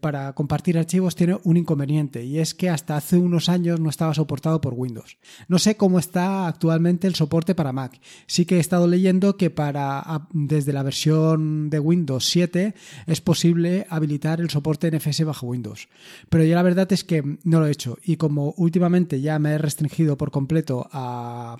para 0.00 0.32
compartir 0.32 0.76
archivos 0.76 1.14
tiene 1.14 1.38
un 1.44 1.56
inconveniente 1.56 2.24
y 2.24 2.40
es 2.40 2.52
que 2.52 2.68
hasta 2.68 2.96
hace 2.96 3.16
unos 3.16 3.48
años 3.48 3.78
no 3.78 3.90
estaba 3.90 4.12
soportado 4.12 4.60
por 4.60 4.74
Windows. 4.74 5.16
No 5.46 5.60
sé 5.60 5.76
cómo 5.76 6.00
está 6.00 6.48
actualmente 6.48 7.06
el 7.06 7.14
soporte 7.14 7.54
para 7.54 7.72
Mac. 7.72 8.00
Sí 8.26 8.44
que 8.44 8.56
he 8.56 8.58
estado 8.58 8.88
leyendo 8.88 9.36
que 9.36 9.50
para 9.50 10.26
desde 10.32 10.72
la 10.72 10.82
versión 10.82 11.70
de 11.70 11.78
Windows 11.78 12.24
7 12.24 12.74
es 13.06 13.20
posible 13.20 13.86
habilitar 13.88 14.40
el 14.40 14.50
soporte 14.50 14.90
NFS 14.90 15.22
bajo 15.22 15.46
Windows. 15.46 15.86
Pero 16.28 16.42
yo 16.42 16.56
la 16.56 16.64
verdad 16.64 16.92
es 16.92 17.04
que 17.04 17.22
no 17.44 17.60
lo 17.60 17.68
he 17.68 17.70
hecho 17.70 17.98
y 18.02 18.16
como 18.16 18.52
últimamente 18.56 19.20
ya 19.20 19.38
me 19.38 19.52
he 19.52 19.58
restringido 19.58 20.16
por 20.16 20.32
completo 20.32 20.88
a 20.90 21.56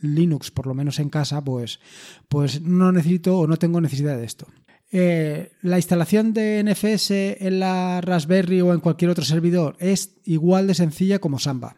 Linux, 0.00 0.50
por 0.50 0.66
lo 0.66 0.74
menos 0.74 0.98
en 0.98 1.10
casa, 1.10 1.44
pues, 1.44 1.78
pues 2.28 2.60
no 2.60 2.90
necesito 2.90 3.38
o 3.38 3.46
no 3.46 3.56
tengo 3.56 3.80
necesidad 3.80 4.16
de 4.16 4.24
esto. 4.24 4.48
Eh, 4.96 5.50
la 5.62 5.78
instalación 5.78 6.32
de 6.32 6.62
NFS 6.62 7.10
en 7.44 7.58
la 7.58 8.00
Raspberry 8.00 8.60
o 8.60 8.72
en 8.72 8.78
cualquier 8.78 9.10
otro 9.10 9.24
servidor 9.24 9.74
es 9.80 10.12
igual 10.24 10.68
de 10.68 10.74
sencilla 10.74 11.18
como 11.18 11.40
Samba. 11.40 11.74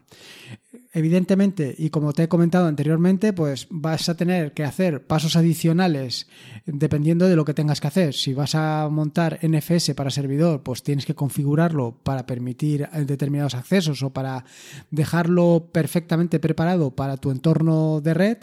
Evidentemente, 0.93 1.73
y 1.79 1.89
como 1.89 2.13
te 2.13 2.23
he 2.23 2.27
comentado 2.27 2.67
anteriormente, 2.67 3.33
pues 3.33 3.65
vas 3.71 4.07
a 4.07 4.15
tener 4.15 4.53
que 4.53 4.63
hacer 4.63 5.07
pasos 5.07 5.35
adicionales 5.35 6.27
dependiendo 6.67 7.27
de 7.27 7.35
lo 7.35 7.43
que 7.43 7.55
tengas 7.55 7.81
que 7.81 7.87
hacer. 7.87 8.13
Si 8.13 8.35
vas 8.35 8.53
a 8.53 8.87
montar 8.87 9.39
NFS 9.41 9.95
para 9.95 10.11
servidor, 10.11 10.61
pues 10.61 10.83
tienes 10.83 11.07
que 11.07 11.15
configurarlo 11.15 11.97
para 12.03 12.27
permitir 12.27 12.87
determinados 12.89 13.55
accesos 13.55 14.03
o 14.03 14.11
para 14.11 14.45
dejarlo 14.91 15.69
perfectamente 15.71 16.39
preparado 16.39 16.91
para 16.91 17.17
tu 17.17 17.31
entorno 17.31 17.99
de 17.99 18.13
red. 18.13 18.37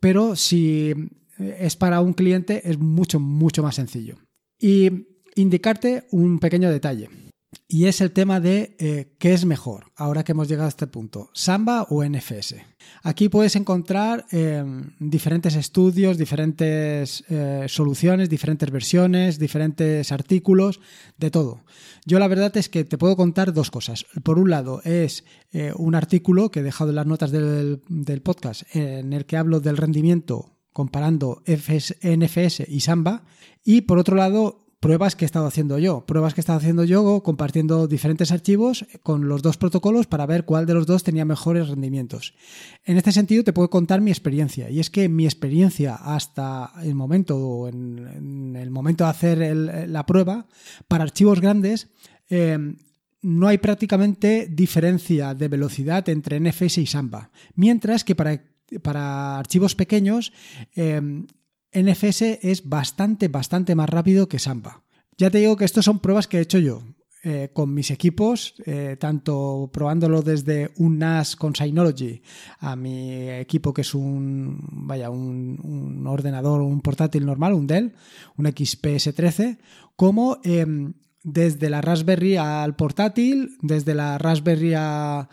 Pero 0.00 0.34
si 0.34 0.94
es 1.38 1.76
para 1.76 2.00
un 2.00 2.12
cliente, 2.12 2.68
es 2.68 2.78
mucho, 2.78 3.20
mucho 3.20 3.62
más 3.62 3.76
sencillo. 3.76 4.16
Y 4.60 5.06
indicarte 5.36 6.06
un 6.10 6.38
pequeño 6.38 6.70
detalle. 6.70 7.08
Y 7.66 7.86
es 7.86 8.00
el 8.02 8.12
tema 8.12 8.40
de 8.40 8.76
eh, 8.78 9.14
qué 9.18 9.32
es 9.32 9.46
mejor, 9.46 9.92
ahora 9.96 10.22
que 10.22 10.32
hemos 10.32 10.48
llegado 10.48 10.66
a 10.66 10.68
este 10.68 10.86
punto, 10.86 11.30
Samba 11.32 11.84
o 11.88 12.04
NFS. 12.04 12.56
Aquí 13.02 13.30
puedes 13.30 13.56
encontrar 13.56 14.26
eh, 14.32 14.64
diferentes 14.98 15.54
estudios, 15.54 16.18
diferentes 16.18 17.24
eh, 17.28 17.64
soluciones, 17.68 18.28
diferentes 18.28 18.70
versiones, 18.70 19.38
diferentes 19.38 20.12
artículos, 20.12 20.80
de 21.16 21.30
todo. 21.30 21.64
Yo 22.04 22.18
la 22.18 22.28
verdad 22.28 22.54
es 22.56 22.68
que 22.68 22.84
te 22.84 22.98
puedo 22.98 23.16
contar 23.16 23.54
dos 23.54 23.70
cosas. 23.70 24.04
Por 24.22 24.38
un 24.38 24.50
lado 24.50 24.82
es 24.84 25.24
un 25.76 25.94
artículo 25.94 26.50
que 26.50 26.60
he 26.60 26.62
dejado 26.62 26.90
en 26.90 26.96
las 26.96 27.06
notas 27.06 27.30
del, 27.30 27.82
del 27.88 28.20
podcast 28.20 28.62
en 28.74 29.14
el 29.14 29.24
que 29.24 29.38
hablo 29.38 29.60
del 29.60 29.78
rendimiento 29.78 30.57
comparando 30.78 31.42
NFS 31.44 32.62
y 32.68 32.78
Samba. 32.78 33.24
Y 33.64 33.80
por 33.80 33.98
otro 33.98 34.14
lado, 34.14 34.64
pruebas 34.78 35.16
que 35.16 35.24
he 35.24 35.26
estado 35.26 35.48
haciendo 35.48 35.76
yo. 35.80 36.06
Pruebas 36.06 36.34
que 36.34 36.40
he 36.40 36.42
estado 36.42 36.60
haciendo 36.60 36.84
yo 36.84 37.20
compartiendo 37.24 37.88
diferentes 37.88 38.30
archivos 38.30 38.86
con 39.02 39.26
los 39.26 39.42
dos 39.42 39.56
protocolos 39.56 40.06
para 40.06 40.24
ver 40.24 40.44
cuál 40.44 40.66
de 40.66 40.74
los 40.74 40.86
dos 40.86 41.02
tenía 41.02 41.24
mejores 41.24 41.66
rendimientos. 41.66 42.34
En 42.84 42.96
este 42.96 43.10
sentido 43.10 43.42
te 43.42 43.52
puedo 43.52 43.70
contar 43.70 44.00
mi 44.00 44.12
experiencia. 44.12 44.70
Y 44.70 44.78
es 44.78 44.88
que 44.88 45.08
mi 45.08 45.24
experiencia 45.24 45.96
hasta 45.96 46.70
el 46.84 46.94
momento, 46.94 47.66
en, 47.66 48.54
el 48.54 48.70
momento 48.70 49.02
de 49.02 49.10
hacer 49.10 49.56
la 49.88 50.06
prueba, 50.06 50.46
para 50.86 51.02
archivos 51.02 51.40
grandes, 51.40 51.88
eh, 52.30 52.56
no 53.20 53.48
hay 53.48 53.58
prácticamente 53.58 54.46
diferencia 54.48 55.34
de 55.34 55.48
velocidad 55.48 56.08
entre 56.08 56.38
NFS 56.38 56.78
y 56.78 56.86
Samba. 56.86 57.32
Mientras 57.56 58.04
que 58.04 58.14
para, 58.14 58.40
para 58.82 59.38
archivos 59.38 59.74
pequeños, 59.74 60.32
eh, 60.74 61.00
NFS 61.72 62.40
es 62.42 62.68
bastante, 62.68 63.28
bastante 63.28 63.74
más 63.74 63.88
rápido 63.88 64.28
que 64.28 64.38
Samba. 64.38 64.82
Ya 65.16 65.30
te 65.30 65.38
digo 65.38 65.56
que 65.56 65.64
estas 65.64 65.84
son 65.84 65.98
pruebas 65.98 66.28
que 66.28 66.38
he 66.38 66.42
hecho 66.42 66.58
yo. 66.58 66.82
Eh, 67.24 67.50
con 67.52 67.74
mis 67.74 67.90
equipos, 67.90 68.54
eh, 68.64 68.96
tanto 68.98 69.68
probándolo 69.72 70.22
desde 70.22 70.70
un 70.76 70.98
NAS 70.98 71.34
con 71.34 71.52
Synology 71.52 72.22
a 72.60 72.76
mi 72.76 73.28
equipo 73.28 73.74
que 73.74 73.80
es 73.80 73.92
un, 73.92 74.60
vaya, 74.86 75.10
un, 75.10 75.58
un 75.60 76.06
ordenador, 76.06 76.60
un 76.60 76.80
portátil 76.80 77.26
normal, 77.26 77.54
un 77.54 77.66
Dell, 77.66 77.92
un 78.36 78.46
XPS13, 78.46 79.58
como 79.96 80.38
em, 80.44 80.94
desde 81.22 81.70
la 81.70 81.80
Raspberry 81.80 82.36
al 82.36 82.76
portátil, 82.76 83.56
desde 83.60 83.94
la 83.94 84.18
Raspberry 84.18 84.74
al 84.74 85.28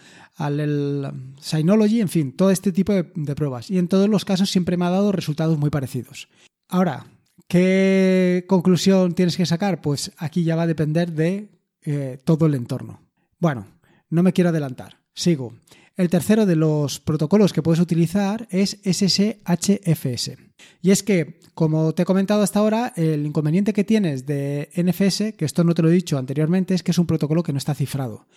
Synology, 1.40 2.02
en 2.02 2.10
fin, 2.10 2.32
todo 2.36 2.52
este 2.52 2.72
tipo 2.72 2.94
de, 2.94 3.04
pruebas. 3.36 3.70
Y 3.70 3.78
en 3.78 3.88
todos 3.88 4.10
los 4.10 4.26
casos 4.26 4.50
siempre 4.50 4.78
me 4.78 4.86
ha 4.86 4.90
dado 4.90 5.12
resultados 5.12 5.58
muy 5.58 5.70
parecidos. 5.70 6.28
Ahora, 6.68 7.06
¿qué 7.48 8.46
conclusión 8.48 9.14
tienes 9.14 9.38
que 9.38 9.46
sacar? 9.46 9.82
Pues 9.82 10.12
aquí 10.18 10.44
ya 10.44 10.56
va 10.56 10.64
a 10.64 10.68
depender 10.68 11.12
de 11.12 11.50
eh, 11.84 12.20
todo 12.24 12.46
el 12.48 12.56
entorno. 12.56 13.02
Bueno, 13.40 13.68
no 14.10 14.24
me 14.24 14.34
quiero 14.34 14.50
adelantar. 14.50 14.98
Sigo. 15.14 15.54
El 15.96 16.10
tercero 16.10 16.46
de 16.46 16.58
los 16.58 17.00
protocolos 17.00 17.54
que 17.54 17.62
puedes 17.62 17.80
utilizar 17.80 18.48
es 18.50 18.80
SSHFS. 18.84 20.45
Y 20.82 20.92
es 20.92 21.04
que, 21.04 21.40
como 21.54 21.94
te 21.94 22.04
he 22.04 22.06
comentado 22.06 22.42
hasta 22.42 22.60
ahora, 22.60 22.94
el 22.96 23.26
inconveniente 23.26 23.74
que 23.74 23.84
tienes 23.84 24.26
de 24.26 24.70
NFS, 24.76 25.36
que 25.36 25.46
esto 25.46 25.64
no 25.64 25.74
te 25.74 25.82
lo 25.82 25.90
he 25.90 25.94
dicho 25.94 26.18
anteriormente, 26.18 26.74
es 26.74 26.84
que 26.84 26.92
es 26.92 26.98
un 26.98 27.08
protocolo 27.08 27.44
que 27.44 27.52
no 27.52 27.58
está 27.58 27.74
cifrado. 27.74 28.28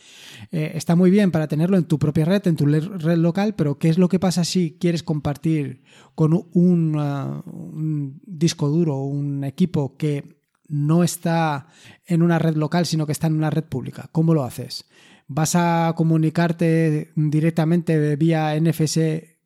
Eh, 0.51 0.73
está 0.75 0.97
muy 0.97 1.11
bien 1.11 1.31
para 1.31 1.49
tenerlo 1.49 1.77
en 1.77 1.85
tu 1.85 1.99
propia 1.99 2.25
red, 2.25 2.47
en 2.47 2.57
tu 2.57 2.67
red 2.67 3.19
local, 3.19 3.55
pero 3.55 3.79
¿qué 3.79 3.89
es 3.89 3.99
lo 3.99 4.09
que 4.09 4.19
pasa 4.19 4.45
si 4.45 4.77
quieres 4.81 5.03
compartir 5.03 5.83
con 6.15 6.33
un, 6.53 6.97
uh, 6.97 7.43
un 7.47 8.21
disco 8.25 8.69
duro, 8.69 9.03
un 9.03 9.45
equipo 9.45 9.97
que 9.97 10.39
no 10.69 11.05
está 11.05 11.69
en 12.07 12.23
una 12.23 12.39
red 12.39 12.57
local, 12.57 12.87
sino 12.87 13.07
que 13.07 13.13
está 13.13 13.27
en 13.27 13.35
una 13.35 13.51
red 13.51 13.65
pública? 13.65 14.09
¿Cómo 14.13 14.35
lo 14.35 14.45
haces? 14.45 14.87
vas 15.29 15.55
a 15.55 15.93
comunicarte 15.95 17.13
directamente 17.15 18.17
vía 18.17 18.59
NFS, 18.59 18.99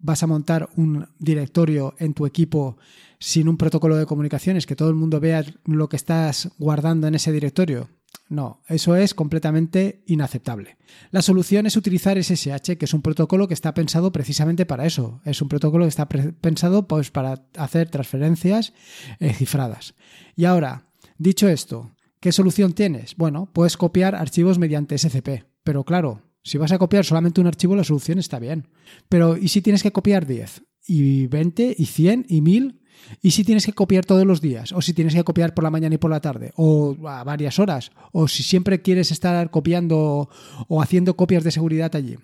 vas 0.03 0.23
a 0.23 0.27
montar 0.27 0.69
un 0.77 1.09
directorio 1.19 1.95
en 1.99 2.13
tu 2.13 2.27
equipo 2.27 2.77
sin 3.19 3.49
un 3.49 3.57
protocolo 3.57 3.97
de 3.97 4.05
comunicaciones, 4.05 4.67
que 4.67 4.77
todo 4.77 4.89
el 4.89 4.97
mundo 4.97 5.21
vea 5.21 5.45
lo 5.65 5.89
que 5.89 5.97
estás 5.97 6.51
guardando 6.59 7.07
en 7.07 7.15
ese 7.15 7.33
directorio. 7.33 7.89
No, 8.29 8.63
eso 8.67 8.97
es 8.97 9.15
completamente 9.15 10.03
inaceptable. 10.07 10.77
La 11.11 11.23
solución 11.23 11.67
es 11.67 11.77
utilizar 11.77 12.23
SSH, 12.23 12.77
que 12.79 12.85
es 12.87 12.95
un 12.95 13.03
protocolo 13.03 13.47
que 13.47 13.55
está 13.55 13.75
pensado 13.75 14.11
precisamente 14.11 14.67
para 14.67 14.87
eso. 14.87 15.21
Es 15.25 15.41
un 15.41 15.49
protocolo 15.49 15.85
que 15.85 15.91
está 15.91 16.09
pensado 16.09 16.89
pues, 16.89 17.11
para 17.11 17.47
hacer 17.57 17.91
transferencias 17.91 18.73
eh, 19.21 19.33
cifradas. 19.35 19.95
Y 20.35 20.47
ahora, 20.47 20.87
dicho 21.19 21.49
esto, 21.49 21.95
¿qué 22.21 22.33
solución 22.33 22.73
tienes? 22.73 23.17
Bueno, 23.17 23.51
puedes 23.53 23.77
copiar 23.77 24.15
archivos 24.15 24.59
mediante 24.59 24.97
SCP. 24.97 25.45
Pero 25.63 25.85
claro, 25.85 26.23
si 26.43 26.59
vas 26.59 26.73
a 26.73 26.79
copiar 26.79 27.05
solamente 27.05 27.41
un 27.41 27.47
archivo, 27.47 27.77
la 27.77 27.85
solución 27.85 28.19
está 28.19 28.39
bien. 28.39 28.69
Pero 29.09 29.37
¿y 29.37 29.49
si 29.49 29.63
tienes 29.63 29.83
que 29.83 29.93
copiar 29.93 30.27
10? 30.27 30.63
¿Y 30.87 31.27
20? 31.29 31.77
¿Y 31.79 31.87
100? 31.87 32.27
¿Y 32.29 32.41
1000? 32.41 32.81
¿Y 33.21 33.33
si 33.33 33.45
tienes 33.45 33.67
que 33.67 33.73
copiar 33.73 34.05
todos 34.05 34.27
los 34.27 34.41
días? 34.41 34.73
¿O 34.73 34.83
si 34.83 34.93
tienes 34.93 35.15
que 35.15 35.25
copiar 35.25 35.55
por 35.55 35.65
la 35.65 35.71
mañana 35.71 35.95
y 35.95 35.99
por 35.99 36.11
la 36.11 36.21
tarde? 36.21 36.53
¿O 36.57 36.97
a 37.09 37.25
varias 37.25 37.59
horas? 37.59 37.91
¿O 38.13 38.29
si 38.29 38.43
siempre 38.43 38.83
quieres 38.83 39.11
estar 39.11 39.51
copiando 39.51 40.29
o 40.69 40.83
haciendo 40.83 41.17
copias 41.17 41.45
de 41.45 41.51
seguridad 41.51 41.95
allí? 41.95 42.17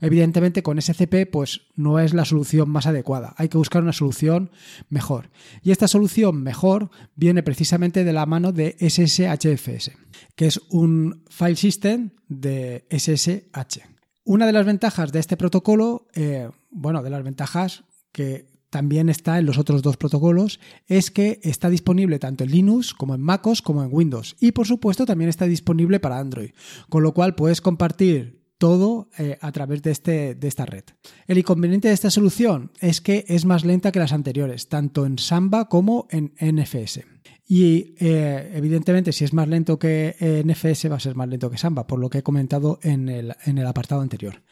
Evidentemente 0.00 0.62
con 0.62 0.80
SCP 0.80 1.30
pues 1.30 1.62
no 1.74 1.98
es 1.98 2.14
la 2.14 2.24
solución 2.24 2.68
más 2.68 2.86
adecuada, 2.86 3.34
hay 3.36 3.48
que 3.48 3.58
buscar 3.58 3.82
una 3.82 3.92
solución 3.92 4.50
mejor. 4.88 5.30
Y 5.62 5.70
esta 5.70 5.88
solución 5.88 6.42
mejor 6.42 6.90
viene 7.16 7.42
precisamente 7.42 8.04
de 8.04 8.12
la 8.12 8.26
mano 8.26 8.52
de 8.52 8.76
SSHFS, 8.78 9.92
que 10.34 10.46
es 10.46 10.60
un 10.70 11.24
file 11.28 11.56
system 11.56 12.10
de 12.28 12.86
SSH. 12.90 13.80
Una 14.24 14.46
de 14.46 14.52
las 14.52 14.64
ventajas 14.64 15.12
de 15.12 15.20
este 15.20 15.36
protocolo, 15.36 16.08
eh, 16.14 16.48
bueno, 16.70 17.02
de 17.02 17.10
las 17.10 17.22
ventajas 17.22 17.84
que 18.12 18.46
también 18.70 19.08
está 19.08 19.38
en 19.38 19.46
los 19.46 19.58
otros 19.58 19.82
dos 19.82 19.96
protocolos, 19.96 20.58
es 20.88 21.12
que 21.12 21.38
está 21.44 21.70
disponible 21.70 22.18
tanto 22.18 22.42
en 22.42 22.50
Linux 22.50 22.92
como 22.92 23.14
en 23.14 23.20
MacOS 23.20 23.62
como 23.62 23.84
en 23.84 23.90
Windows. 23.92 24.34
Y 24.40 24.50
por 24.50 24.66
supuesto 24.66 25.06
también 25.06 25.28
está 25.28 25.46
disponible 25.46 26.00
para 26.00 26.18
Android. 26.18 26.50
Con 26.88 27.04
lo 27.04 27.14
cual 27.14 27.36
puedes 27.36 27.60
compartir 27.60 28.43
todo 28.58 29.08
eh, 29.18 29.38
a 29.40 29.52
través 29.52 29.82
de, 29.82 29.90
este, 29.90 30.34
de 30.34 30.48
esta 30.48 30.66
red. 30.66 30.84
El 31.26 31.38
inconveniente 31.38 31.88
de 31.88 31.94
esta 31.94 32.10
solución 32.10 32.70
es 32.80 33.00
que 33.00 33.24
es 33.28 33.44
más 33.44 33.64
lenta 33.64 33.92
que 33.92 33.98
las 33.98 34.12
anteriores, 34.12 34.68
tanto 34.68 35.06
en 35.06 35.18
Samba 35.18 35.68
como 35.68 36.06
en 36.10 36.34
NFS. 36.40 37.00
Y 37.46 37.94
eh, 37.98 38.52
evidentemente, 38.54 39.12
si 39.12 39.24
es 39.24 39.32
más 39.32 39.48
lento 39.48 39.78
que 39.78 40.14
NFS, 40.44 40.90
va 40.90 40.96
a 40.96 41.00
ser 41.00 41.14
más 41.14 41.28
lento 41.28 41.50
que 41.50 41.58
Samba, 41.58 41.86
por 41.86 41.98
lo 41.98 42.08
que 42.08 42.18
he 42.18 42.22
comentado 42.22 42.78
en 42.82 43.08
el, 43.08 43.34
en 43.44 43.58
el 43.58 43.66
apartado 43.66 44.00
anterior. 44.00 44.42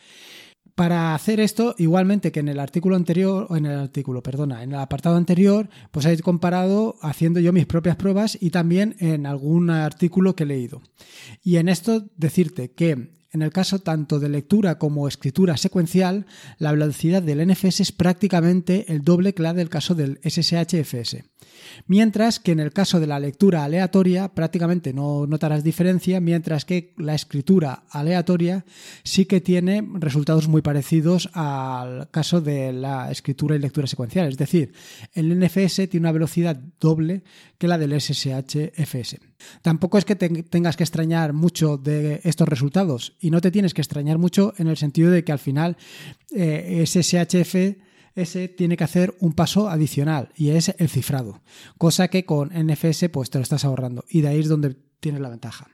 Para 0.74 1.14
hacer 1.14 1.38
esto, 1.38 1.74
igualmente 1.76 2.32
que 2.32 2.40
en 2.40 2.48
el 2.48 2.58
artículo 2.58 2.96
anterior, 2.96 3.46
o 3.50 3.56
en 3.56 3.66
el 3.66 3.78
artículo, 3.78 4.22
perdona, 4.22 4.62
en 4.62 4.72
el 4.72 4.78
apartado 4.78 5.16
anterior, 5.16 5.68
pues 5.90 6.06
he 6.06 6.18
comparado 6.20 6.96
haciendo 7.02 7.40
yo 7.40 7.52
mis 7.52 7.66
propias 7.66 7.96
pruebas 7.96 8.38
y 8.40 8.50
también 8.50 8.96
en 8.98 9.26
algún 9.26 9.68
artículo 9.68 10.34
que 10.34 10.44
he 10.44 10.46
leído. 10.46 10.80
Y 11.42 11.56
en 11.56 11.68
esto 11.68 12.08
decirte 12.16 12.72
que 12.72 13.21
en 13.32 13.42
el 13.42 13.50
caso 13.50 13.78
tanto 13.80 14.20
de 14.20 14.28
lectura 14.28 14.78
como 14.78 15.08
escritura 15.08 15.56
secuencial, 15.56 16.26
la 16.58 16.72
velocidad 16.72 17.22
del 17.22 17.46
NFS 17.46 17.80
es 17.80 17.92
prácticamente 17.92 18.92
el 18.92 19.02
doble 19.02 19.34
que 19.34 19.42
la 19.42 19.54
del 19.54 19.70
caso 19.70 19.94
del 19.94 20.20
SSHFS. 20.22 21.24
Mientras 21.86 22.40
que 22.40 22.52
en 22.52 22.60
el 22.60 22.72
caso 22.72 23.00
de 23.00 23.06
la 23.06 23.20
lectura 23.20 23.64
aleatoria 23.64 24.28
prácticamente 24.34 24.92
no 24.92 25.26
notarás 25.26 25.64
diferencia, 25.64 26.20
mientras 26.20 26.64
que 26.64 26.92
la 26.98 27.14
escritura 27.14 27.84
aleatoria 27.90 28.64
sí 29.02 29.24
que 29.24 29.40
tiene 29.40 29.86
resultados 29.94 30.48
muy 30.48 30.62
parecidos 30.62 31.30
al 31.32 32.10
caso 32.10 32.40
de 32.40 32.72
la 32.72 33.10
escritura 33.10 33.56
y 33.56 33.60
lectura 33.60 33.86
secuencial. 33.86 34.28
Es 34.28 34.36
decir, 34.36 34.72
el 35.14 35.38
NFS 35.38 35.88
tiene 35.88 36.00
una 36.00 36.12
velocidad 36.12 36.56
doble 36.78 37.24
que 37.58 37.68
la 37.68 37.78
del 37.78 37.98
SSH-FS. 37.98 39.31
Tampoco 39.62 39.98
es 39.98 40.04
que 40.04 40.16
tengas 40.16 40.76
que 40.76 40.84
extrañar 40.84 41.32
mucho 41.32 41.76
de 41.76 42.20
estos 42.24 42.48
resultados 42.48 43.16
y 43.20 43.30
no 43.30 43.40
te 43.40 43.50
tienes 43.50 43.74
que 43.74 43.80
extrañar 43.80 44.18
mucho 44.18 44.54
en 44.58 44.68
el 44.68 44.76
sentido 44.76 45.10
de 45.10 45.24
que 45.24 45.32
al 45.32 45.38
final 45.38 45.76
eh, 46.34 46.84
tiene 48.56 48.76
que 48.76 48.84
hacer 48.84 49.14
un 49.20 49.32
paso 49.32 49.68
adicional 49.68 50.30
y 50.36 50.50
es 50.50 50.74
el 50.78 50.88
cifrado, 50.88 51.42
cosa 51.78 52.08
que 52.08 52.24
con 52.24 52.50
NFS 52.50 53.08
pues 53.10 53.30
te 53.30 53.38
lo 53.38 53.42
estás 53.42 53.64
ahorrando 53.64 54.04
y 54.08 54.20
de 54.20 54.28
ahí 54.28 54.40
es 54.40 54.48
donde 54.48 54.76
tienes 55.00 55.20
la 55.20 55.30
ventaja. 55.30 55.68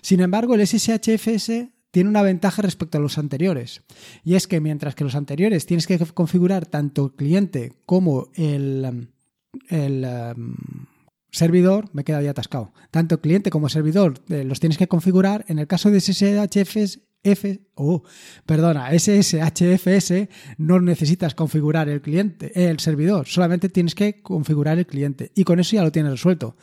Sin 0.00 0.20
embargo, 0.20 0.54
el 0.54 0.66
SSHFS 0.66 1.68
tiene 1.94 2.10
una 2.10 2.22
ventaja 2.22 2.60
respecto 2.60 2.98
a 2.98 3.00
los 3.00 3.18
anteriores. 3.18 3.82
Y 4.24 4.34
es 4.34 4.48
que 4.48 4.60
mientras 4.60 4.96
que 4.96 5.04
los 5.04 5.14
anteriores 5.14 5.64
tienes 5.64 5.86
que 5.86 5.96
configurar 5.98 6.66
tanto 6.66 7.04
el 7.04 7.12
cliente 7.12 7.72
como 7.86 8.30
el, 8.34 9.10
el 9.68 10.06
um, 10.36 10.56
servidor, 11.34 11.90
me 11.92 12.04
queda 12.04 12.22
ya 12.22 12.30
atascado. 12.30 12.72
Tanto 12.90 13.20
cliente 13.20 13.50
como 13.50 13.68
servidor 13.68 14.14
eh, 14.28 14.44
los 14.44 14.60
tienes 14.60 14.78
que 14.78 14.86
configurar. 14.86 15.44
En 15.48 15.58
el 15.58 15.66
caso 15.66 15.90
de 15.90 16.00
SSHFS, 16.00 17.00
oh, 17.74 18.02
perdona, 18.46 18.90
SSHFS 18.96 20.28
no 20.58 20.80
necesitas 20.80 21.34
configurar 21.34 21.88
el 21.88 22.00
cliente, 22.02 22.70
el 22.70 22.78
servidor, 22.78 23.26
solamente 23.26 23.68
tienes 23.68 23.94
que 23.94 24.22
configurar 24.22 24.78
el 24.78 24.86
cliente 24.86 25.32
y 25.34 25.44
con 25.44 25.58
eso 25.58 25.74
ya 25.74 25.82
lo 25.82 25.90
tienes 25.90 26.12
resuelto. 26.12 26.56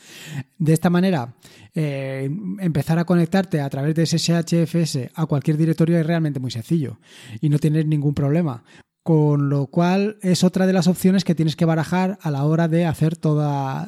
De 0.58 0.74
esta 0.74 0.90
manera, 0.90 1.36
eh, 1.74 2.30
empezar 2.60 2.98
a 3.00 3.06
conectarte 3.06 3.60
a 3.60 3.70
través 3.70 3.96
de 3.96 4.06
SSHFS 4.06 5.10
a 5.13 5.25
cualquier 5.25 5.58
directorio 5.58 6.00
es 6.00 6.06
realmente 6.06 6.40
muy 6.40 6.51
sencillo 6.51 7.00
y 7.42 7.50
no 7.50 7.60
tienes 7.60 7.86
ningún 7.86 8.13
problema. 8.13 8.63
Con 9.04 9.50
lo 9.50 9.66
cual 9.66 10.18
es 10.22 10.44
otra 10.44 10.68
de 10.68 10.74
las 10.74 10.88
opciones 10.88 11.24
que 11.24 11.34
tienes 11.34 11.56
que 11.56 11.66
barajar 11.66 12.20
a 12.22 12.30
la 12.30 12.46
hora 12.46 12.68
de 12.68 12.86
hacer 12.86 13.16
todas 13.16 13.88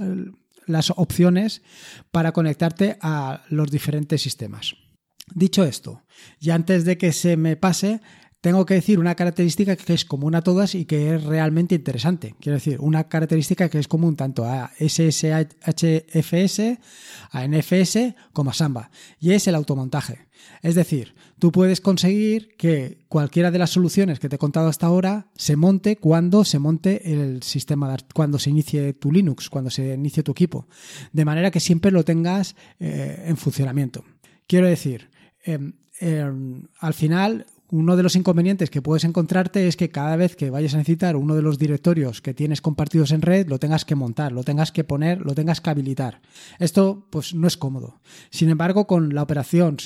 las 0.68 0.92
opciones 0.92 1.62
para 2.12 2.32
conectarte 2.32 2.98
a 3.02 3.44
los 3.50 3.70
diferentes 3.70 4.22
sistemas. 4.22 4.76
Dicho 5.34 5.64
esto, 5.64 6.04
y 6.40 6.50
antes 6.50 6.84
de 6.84 6.98
que 6.98 7.14
se 7.14 7.38
me 7.38 7.56
pase, 7.56 8.02
tengo 8.44 8.66
que 8.66 8.74
decir 8.74 9.00
una 9.00 9.16
característica 9.16 9.78
que 9.78 9.94
es 9.94 10.04
común 10.04 10.36
a 10.36 10.42
todas 10.42 10.76
y 10.76 10.84
que 10.84 11.16
es 11.16 11.24
realmente 11.24 11.76
interesante. 11.76 12.36
Quiero 12.42 12.58
decir, 12.58 12.82
una 12.82 13.06
característica 13.06 13.70
que 13.70 13.80
es 13.80 13.88
común 13.88 14.18
tanto 14.18 14.44
a 14.44 14.70
SSHFS, 14.78 16.60
a 17.32 17.48
NFS 17.48 17.98
como 18.34 18.50
a 18.50 18.54
Samba, 18.54 18.92
y 19.18 19.32
es 19.32 19.48
el 19.48 19.56
automontaje. 19.56 20.28
Es 20.62 20.76
decir, 20.76 21.16
tú 21.40 21.54
puedes 21.54 21.80
conseguir 21.80 22.58
que 22.58 23.06
cualquiera 23.08 23.50
de 23.50 23.60
las 23.60 23.70
soluciones 23.70 24.20
que 24.20 24.28
te 24.28 24.36
he 24.36 24.40
contado 24.40 24.68
hasta 24.68 24.88
ahora 24.88 25.28
se 25.38 25.56
monte 25.56 25.96
cuando 25.96 26.44
se 26.44 26.60
monte 26.60 27.14
el 27.14 27.44
sistema, 27.44 27.96
cuando 28.14 28.40
se 28.40 28.50
inicie 28.50 28.92
tu 28.92 29.10
Linux, 29.10 29.50
cuando 29.50 29.70
se 29.70 29.94
inicie 29.94 30.22
tu 30.22 30.34
equipo, 30.34 30.68
de 31.14 31.24
manera 31.24 31.50
que 31.50 31.62
siempre 31.62 31.92
lo 31.92 32.04
tengas 32.04 32.58
eh, 32.82 33.24
en 33.26 33.38
funcionamiento. 33.38 34.04
Quiero 34.48 34.68
decir, 34.68 35.10
em, 35.46 35.76
em, 36.02 36.68
al 36.82 36.94
final 36.94 37.46
uno 37.74 37.96
de 37.96 38.04
los 38.04 38.16
inconvenientes 38.16 38.70
que 38.70 38.84
puedes 38.84 39.04
encontrarte 39.04 39.68
es 39.68 39.78
que 39.78 39.90
cada 39.90 40.16
vez 40.16 40.36
que 40.36 40.52
vayas 40.52 40.76
a 40.76 40.78
necesitar 40.78 41.16
uno 41.16 41.34
de 41.34 41.42
los 41.42 41.58
directorios 41.58 42.22
que 42.22 42.36
tienes 42.36 42.62
compartidos 42.62 43.10
en 43.12 43.24
red, 43.24 43.48
lo 43.48 43.58
tengas 43.58 43.84
que 43.84 43.96
montar, 43.96 44.32
lo 44.32 44.44
tengas 44.44 44.72
que 44.72 44.84
poner, 44.84 45.22
lo 45.22 45.34
tengas 45.34 45.60
que 45.60 45.72
habilitar. 45.72 46.22
Esto 46.60 47.08
pues 47.10 47.34
no 47.34 47.48
es 47.48 47.58
cómodo. 47.58 48.00
Sin 48.30 48.50
embargo, 48.50 48.86
con 48.86 49.16
la 49.16 49.24
operación, 49.24 49.78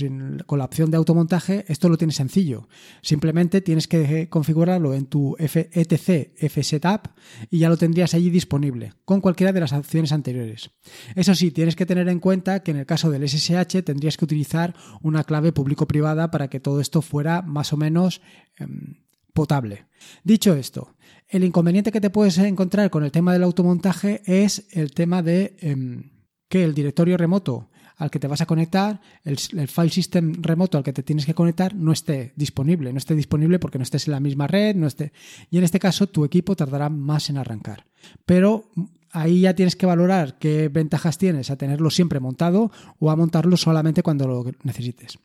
con 0.46 0.60
la 0.60 0.66
opción 0.66 0.92
de 0.92 0.98
automontaje, 0.98 1.64
esto 1.70 1.88
lo 1.88 1.98
tienes 1.98 2.18
sencillo. 2.18 2.68
Simplemente 3.02 3.62
tienes 3.62 3.88
que 3.88 4.28
configurarlo 4.28 4.94
en 4.94 5.06
tu 5.06 5.38
etc 5.40 6.34
fsetup 6.50 7.08
y 7.50 7.60
ya 7.60 7.70
lo 7.70 7.78
tendrías 7.78 8.14
allí 8.14 8.30
disponible, 8.30 8.96
con 9.06 9.22
cualquiera 9.22 9.54
de 9.54 9.62
las 9.62 9.72
opciones 9.72 10.12
anteriores. 10.12 10.72
Eso 11.16 11.34
sí, 11.36 11.52
tienes 11.52 11.78
que 11.78 11.86
tener 11.86 12.10
en 12.10 12.20
cuenta 12.20 12.64
que 12.64 12.72
en 12.72 12.78
el 12.78 12.86
caso 12.86 13.10
del 13.10 13.26
SSH 13.26 13.82
tendrías 13.86 14.18
que 14.18 14.26
utilizar 14.26 14.76
una 15.02 15.24
clave 15.24 15.54
público-privada 15.54 16.32
para 16.32 16.50
que 16.50 16.60
todo 16.60 16.82
esto 16.82 17.02
fuera 17.02 17.42
más 17.42 17.72
o 17.72 17.77
menos 17.78 18.22
em, 18.58 18.96
potable. 19.34 19.86
Dicho 20.24 20.54
esto, 20.56 20.96
el 21.30 21.44
inconveniente 21.44 21.92
que 21.92 22.02
te 22.02 22.10
puedes 22.10 22.38
encontrar 22.38 22.90
con 22.90 23.04
el 23.04 23.12
tema 23.12 23.34
del 23.34 23.44
automontaje 23.44 24.22
es 24.26 24.68
el 24.72 24.92
tema 24.92 25.22
de 25.22 25.56
em, 25.62 26.12
que 26.50 26.64
el 26.64 26.74
directorio 26.74 27.18
remoto 27.18 27.70
al 27.98 28.12
que 28.12 28.20
te 28.20 28.28
vas 28.28 28.42
a 28.42 28.46
conectar, 28.46 29.02
el, 29.24 29.38
file 29.38 29.90
system 29.90 30.42
remoto 30.42 30.78
al 30.78 30.84
que 30.84 30.94
te 30.94 31.02
tienes 31.02 31.26
que 31.26 31.34
conectar 31.34 31.74
no 31.74 31.92
esté 31.92 32.32
disponible, 32.36 32.94
no 32.94 33.00
esté 33.00 33.16
disponible 33.16 33.58
porque 33.58 33.80
no 33.80 33.84
estés 33.84 34.08
en 34.08 34.12
la 34.12 34.20
misma 34.20 34.46
red, 34.46 34.76
no 34.76 34.86
esté. 34.86 35.12
Y 35.50 35.58
en 35.58 35.64
este 35.64 35.80
caso 35.80 36.08
tu 36.08 36.24
equipo 36.24 36.56
tardará 36.56 36.90
más 36.90 37.30
en 37.30 37.38
arrancar. 37.38 37.86
Pero 38.26 38.70
ahí 39.12 39.42
ya 39.42 39.56
tienes 39.56 39.76
que 39.76 39.86
valorar 39.86 40.38
qué 40.40 40.70
ventajas 40.70 41.18
tienes 41.18 41.50
a 41.50 41.58
tenerlo 41.58 41.90
siempre 41.90 42.20
montado 42.20 42.72
o 43.00 43.12
a 43.12 43.16
montarlo 43.16 43.58
solamente 43.58 44.04
cuando 44.04 44.28
lo 44.28 44.46
necesites. 44.64 45.20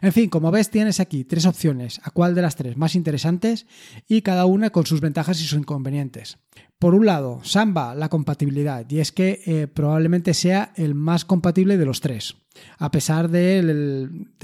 En 0.00 0.12
fin, 0.12 0.28
como 0.28 0.50
ves, 0.50 0.70
tienes 0.70 1.00
aquí 1.00 1.24
tres 1.24 1.46
opciones, 1.46 2.00
a 2.02 2.10
cuál 2.10 2.34
de 2.34 2.42
las 2.42 2.56
tres 2.56 2.76
más 2.76 2.94
interesantes 2.94 3.66
y 4.06 4.22
cada 4.22 4.46
una 4.46 4.70
con 4.70 4.86
sus 4.86 5.00
ventajas 5.00 5.40
y 5.40 5.44
sus 5.44 5.58
inconvenientes. 5.58 6.38
Por 6.78 6.94
un 6.94 7.06
lado, 7.06 7.40
Samba, 7.42 7.94
la 7.94 8.08
compatibilidad, 8.08 8.88
y 8.88 9.00
es 9.00 9.12
que 9.12 9.40
eh, 9.46 9.66
probablemente 9.66 10.34
sea 10.34 10.72
el 10.76 10.94
más 10.94 11.24
compatible 11.24 11.76
de 11.76 11.86
los 11.86 12.00
tres, 12.00 12.36
a 12.78 12.90
pesar 12.90 13.28
de, 13.28 13.62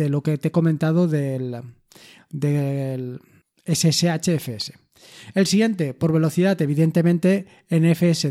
lo 0.09 0.23
que 0.23 0.39
te 0.39 0.49
he 0.49 0.53
comentado 0.53 1.07
del, 1.07 1.63
del 2.31 3.21
SSHFS. 3.67 4.84
El 5.35 5.47
siguiente, 5.47 5.95
por 5.95 6.13
velocidad, 6.13 6.61
evidentemente, 6.61 7.47
NFS, 7.71 8.27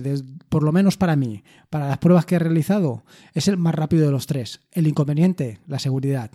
por 0.50 0.64
lo 0.64 0.72
menos 0.72 0.98
para 0.98 1.16
mí, 1.16 1.44
para 1.70 1.88
las 1.88 1.98
pruebas 1.98 2.26
que 2.26 2.36
he 2.36 2.40
realizado, 2.40 3.04
es 3.34 3.48
el 3.48 3.58
más 3.58 3.76
rápido 3.76 4.06
de 4.06 4.12
los 4.12 4.28
tres. 4.28 4.62
El 4.72 4.88
inconveniente, 4.88 5.60
la 5.68 5.80
seguridad. 5.80 6.32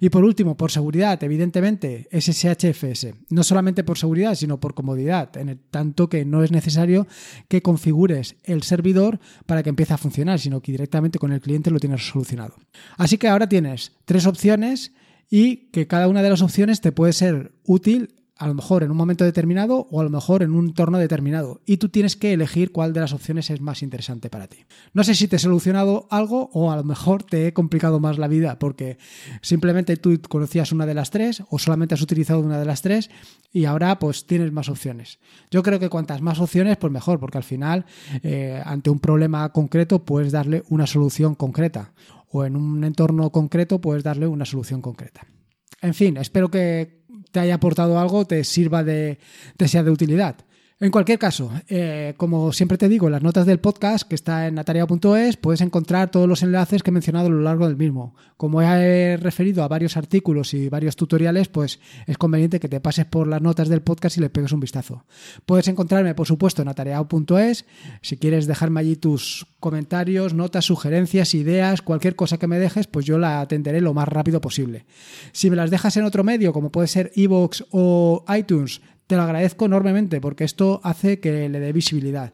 Y 0.00 0.08
por 0.08 0.24
último, 0.24 0.56
por 0.56 0.70
seguridad, 0.70 1.22
evidentemente, 1.22 2.08
SSHFS. 2.10 3.08
No 3.30 3.42
solamente 3.42 3.84
por 3.84 3.98
seguridad, 3.98 4.34
sino 4.34 4.58
por 4.58 4.74
comodidad, 4.74 5.36
en 5.36 5.50
el 5.50 5.58
tanto 5.58 6.08
que 6.08 6.24
no 6.24 6.42
es 6.42 6.50
necesario 6.50 7.06
que 7.48 7.62
configures 7.62 8.36
el 8.44 8.62
servidor 8.62 9.20
para 9.46 9.62
que 9.62 9.70
empiece 9.70 9.94
a 9.94 9.98
funcionar, 9.98 10.38
sino 10.38 10.60
que 10.60 10.72
directamente 10.72 11.18
con 11.18 11.32
el 11.32 11.40
cliente 11.40 11.70
lo 11.70 11.80
tienes 11.80 12.06
solucionado. 12.06 12.56
Así 12.96 13.18
que 13.18 13.28
ahora 13.28 13.48
tienes 13.48 13.92
tres 14.04 14.26
opciones 14.26 14.92
y 15.30 15.68
que 15.70 15.86
cada 15.86 16.08
una 16.08 16.22
de 16.22 16.30
las 16.30 16.42
opciones 16.42 16.80
te 16.80 16.92
puede 16.92 17.12
ser 17.12 17.52
útil 17.64 18.14
a 18.38 18.46
lo 18.46 18.54
mejor 18.54 18.82
en 18.82 18.90
un 18.90 18.96
momento 18.96 19.24
determinado 19.24 19.86
o 19.90 20.00
a 20.00 20.04
lo 20.04 20.10
mejor 20.10 20.42
en 20.42 20.52
un 20.52 20.66
entorno 20.66 20.98
determinado. 20.98 21.60
Y 21.64 21.78
tú 21.78 21.88
tienes 21.88 22.16
que 22.16 22.34
elegir 22.34 22.70
cuál 22.70 22.92
de 22.92 23.00
las 23.00 23.12
opciones 23.12 23.48
es 23.50 23.60
más 23.60 23.82
interesante 23.82 24.28
para 24.28 24.46
ti. 24.46 24.58
No 24.92 25.04
sé 25.04 25.14
si 25.14 25.26
te 25.26 25.36
he 25.36 25.38
solucionado 25.38 26.06
algo 26.10 26.50
o 26.52 26.70
a 26.70 26.76
lo 26.76 26.84
mejor 26.84 27.22
te 27.22 27.46
he 27.46 27.52
complicado 27.54 27.98
más 27.98 28.18
la 28.18 28.28
vida 28.28 28.58
porque 28.58 28.98
simplemente 29.40 29.96
tú 29.96 30.20
conocías 30.28 30.72
una 30.72 30.84
de 30.84 30.94
las 30.94 31.10
tres 31.10 31.42
o 31.48 31.58
solamente 31.58 31.94
has 31.94 32.02
utilizado 32.02 32.40
una 32.40 32.58
de 32.58 32.66
las 32.66 32.82
tres 32.82 33.10
y 33.52 33.64
ahora 33.64 33.98
pues 33.98 34.26
tienes 34.26 34.52
más 34.52 34.68
opciones. 34.68 35.18
Yo 35.50 35.62
creo 35.62 35.80
que 35.80 35.88
cuantas 35.88 36.20
más 36.20 36.38
opciones 36.38 36.76
pues 36.76 36.92
mejor 36.92 37.18
porque 37.18 37.38
al 37.38 37.44
final 37.44 37.86
eh, 38.22 38.60
ante 38.64 38.90
un 38.90 39.00
problema 39.00 39.50
concreto 39.52 40.04
puedes 40.04 40.32
darle 40.32 40.62
una 40.68 40.86
solución 40.86 41.34
concreta 41.34 41.94
o 42.30 42.44
en 42.44 42.56
un 42.56 42.84
entorno 42.84 43.30
concreto 43.30 43.80
puedes 43.80 44.02
darle 44.02 44.26
una 44.26 44.44
solución 44.44 44.82
concreta. 44.82 45.26
En 45.80 45.94
fin, 45.94 46.16
espero 46.16 46.50
que 46.50 47.05
te 47.30 47.40
haya 47.40 47.56
aportado 47.56 47.98
algo, 47.98 48.24
te 48.24 48.44
sirva 48.44 48.84
de, 48.84 49.18
te 49.56 49.68
sea 49.68 49.82
de 49.82 49.90
utilidad. 49.90 50.36
En 50.78 50.90
cualquier 50.90 51.18
caso, 51.18 51.50
eh, 51.70 52.12
como 52.18 52.52
siempre 52.52 52.76
te 52.76 52.90
digo, 52.90 53.08
las 53.08 53.22
notas 53.22 53.46
del 53.46 53.60
podcast 53.60 54.06
que 54.06 54.14
está 54.14 54.46
en 54.46 54.58
ataria.es 54.58 55.38
puedes 55.38 55.62
encontrar 55.62 56.10
todos 56.10 56.28
los 56.28 56.42
enlaces 56.42 56.82
que 56.82 56.90
he 56.90 56.92
mencionado 56.92 57.28
a 57.28 57.30
lo 57.30 57.40
largo 57.40 57.66
del 57.66 57.78
mismo. 57.78 58.14
Como 58.36 58.60
he 58.60 59.16
referido 59.16 59.64
a 59.64 59.68
varios 59.68 59.96
artículos 59.96 60.52
y 60.52 60.68
varios 60.68 60.94
tutoriales, 60.94 61.48
pues 61.48 61.80
es 62.06 62.18
conveniente 62.18 62.60
que 62.60 62.68
te 62.68 62.80
pases 62.80 63.06
por 63.06 63.26
las 63.26 63.40
notas 63.40 63.70
del 63.70 63.80
podcast 63.80 64.18
y 64.18 64.20
le 64.20 64.28
pegues 64.28 64.52
un 64.52 64.60
vistazo. 64.60 65.06
Puedes 65.46 65.66
encontrarme, 65.68 66.14
por 66.14 66.26
supuesto, 66.26 66.60
en 66.60 66.68
atareado.es. 66.68 67.64
Si 68.02 68.18
quieres 68.18 68.46
dejarme 68.46 68.80
allí 68.80 68.96
tus 68.96 69.46
comentarios, 69.60 70.34
notas, 70.34 70.66
sugerencias, 70.66 71.32
ideas, 71.32 71.80
cualquier 71.80 72.16
cosa 72.16 72.36
que 72.36 72.48
me 72.48 72.58
dejes, 72.58 72.86
pues 72.86 73.06
yo 73.06 73.16
la 73.16 73.40
atenderé 73.40 73.80
lo 73.80 73.94
más 73.94 74.08
rápido 74.08 74.42
posible. 74.42 74.84
Si 75.32 75.48
me 75.48 75.56
las 75.56 75.70
dejas 75.70 75.96
en 75.96 76.04
otro 76.04 76.22
medio, 76.22 76.52
como 76.52 76.70
puede 76.70 76.88
ser 76.88 77.12
iVoox 77.14 77.62
o 77.70 78.26
iTunes, 78.36 78.82
te 79.06 79.16
lo 79.16 79.22
agradezco 79.22 79.66
enormemente 79.66 80.20
porque 80.20 80.44
esto 80.44 80.80
hace 80.82 81.20
que 81.20 81.48
le 81.48 81.60
dé 81.60 81.72
visibilidad. 81.72 82.32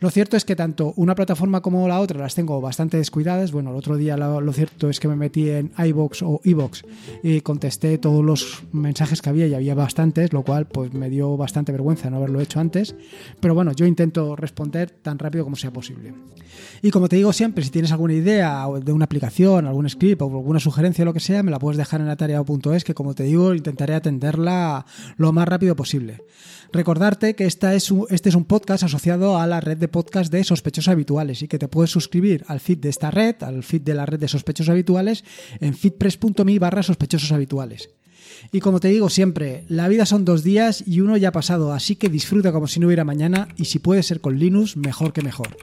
Lo 0.00 0.10
cierto 0.10 0.36
es 0.36 0.44
que 0.44 0.56
tanto 0.56 0.92
una 0.96 1.14
plataforma 1.14 1.60
como 1.60 1.86
la 1.88 2.00
otra 2.00 2.20
las 2.20 2.34
tengo 2.34 2.60
bastante 2.60 2.96
descuidadas. 2.96 3.52
Bueno, 3.52 3.70
el 3.70 3.76
otro 3.76 3.96
día 3.96 4.16
lo, 4.16 4.52
cierto 4.52 4.88
es 4.88 5.00
que 5.00 5.08
me 5.08 5.16
metí 5.16 5.50
en 5.50 5.72
iBox 5.76 6.22
o 6.22 6.40
iBox 6.44 6.82
y 7.22 7.40
contesté 7.40 7.98
todos 7.98 8.24
los 8.24 8.62
mensajes 8.72 9.20
que 9.22 9.30
había 9.30 9.46
y 9.46 9.54
había 9.54 9.74
bastantes, 9.74 10.32
lo 10.32 10.42
cual 10.42 10.66
pues 10.66 10.92
me 10.92 11.10
dio 11.10 11.36
bastante 11.36 11.72
vergüenza 11.72 12.10
no 12.10 12.18
haberlo 12.18 12.40
hecho 12.40 12.60
antes. 12.60 12.94
Pero 13.40 13.54
bueno, 13.54 13.72
yo 13.72 13.86
intento 13.86 14.36
responder 14.36 14.90
tan 14.90 15.18
rápido 15.18 15.44
como 15.44 15.56
sea 15.56 15.72
posible. 15.72 16.14
Y 16.82 16.90
como 16.90 17.08
te 17.08 17.16
digo 17.16 17.32
siempre, 17.32 17.64
si 17.64 17.70
tienes 17.70 17.92
alguna 17.92 18.14
idea 18.14 18.66
de 18.82 18.92
una 18.92 19.04
aplicación, 19.04 19.66
algún 19.66 19.88
script 19.88 20.22
o 20.22 20.26
alguna 20.26 20.60
sugerencia 20.60 21.04
lo 21.04 21.12
que 21.12 21.20
sea, 21.20 21.42
me 21.42 21.50
la 21.50 21.58
puedes 21.58 21.76
dejar 21.76 22.00
en 22.00 22.08
atareado.es 22.08 22.84
que 22.84 22.94
como 22.94 23.14
te 23.14 23.24
digo, 23.24 23.54
intentaré 23.54 23.94
atenderla 23.94 24.86
lo 25.16 25.32
más 25.32 25.46
rápido 25.48 25.76
posible. 25.76 26.09
Recordarte 26.72 27.34
que 27.34 27.46
esta 27.46 27.74
es 27.74 27.92
este 28.10 28.28
es 28.28 28.34
un 28.34 28.44
podcast 28.44 28.84
asociado 28.84 29.38
a 29.38 29.46
la 29.46 29.60
red 29.60 29.76
de 29.76 29.88
podcast 29.88 30.32
de 30.32 30.44
sospechosos 30.44 30.88
habituales 30.88 31.42
y 31.42 31.48
que 31.48 31.58
te 31.58 31.68
puedes 31.68 31.90
suscribir 31.90 32.44
al 32.46 32.60
feed 32.60 32.78
de 32.78 32.88
esta 32.88 33.10
red, 33.10 33.42
al 33.42 33.62
feed 33.62 33.82
de 33.82 33.94
la 33.94 34.06
red 34.06 34.20
de 34.20 34.28
sospechosos 34.28 34.70
habituales 34.70 35.24
en 35.60 35.74
feedpress.me 35.74 36.58
barra 36.58 36.82
sospechosos 36.82 37.32
habituales. 37.32 37.90
Y 38.52 38.60
como 38.60 38.80
te 38.80 38.88
digo 38.88 39.08
siempre, 39.10 39.64
la 39.68 39.88
vida 39.88 40.06
son 40.06 40.24
dos 40.24 40.42
días 40.42 40.82
y 40.86 41.00
uno 41.00 41.16
ya 41.16 41.28
ha 41.28 41.32
pasado, 41.32 41.72
así 41.72 41.96
que 41.96 42.08
disfruta 42.08 42.52
como 42.52 42.66
si 42.66 42.80
no 42.80 42.86
hubiera 42.86 43.04
mañana 43.04 43.48
y 43.56 43.66
si 43.66 43.78
puede 43.78 44.02
ser 44.02 44.20
con 44.20 44.38
Linux, 44.38 44.76
mejor 44.76 45.12
que 45.12 45.22
mejor. 45.22 45.56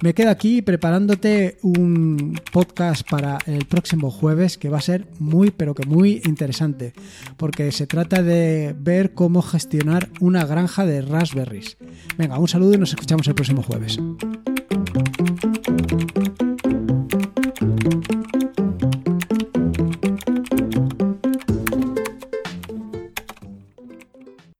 Me 0.00 0.14
quedo 0.14 0.30
aquí 0.30 0.62
preparándote 0.62 1.58
un 1.62 2.40
podcast 2.52 3.08
para 3.08 3.38
el 3.46 3.66
próximo 3.66 4.10
jueves 4.10 4.58
que 4.58 4.68
va 4.68 4.78
a 4.78 4.82
ser 4.82 5.06
muy, 5.18 5.50
pero 5.50 5.74
que 5.74 5.86
muy 5.86 6.22
interesante, 6.24 6.92
porque 7.36 7.70
se 7.72 7.86
trata 7.86 8.22
de 8.22 8.74
ver 8.78 9.14
cómo 9.14 9.42
gestionar 9.42 10.10
una 10.20 10.44
granja 10.44 10.84
de 10.84 11.02
raspberries. 11.02 11.76
Venga, 12.18 12.38
un 12.38 12.48
saludo 12.48 12.74
y 12.74 12.78
nos 12.78 12.90
escuchamos 12.90 13.26
el 13.28 13.34
próximo 13.34 13.62
jueves. 13.62 13.98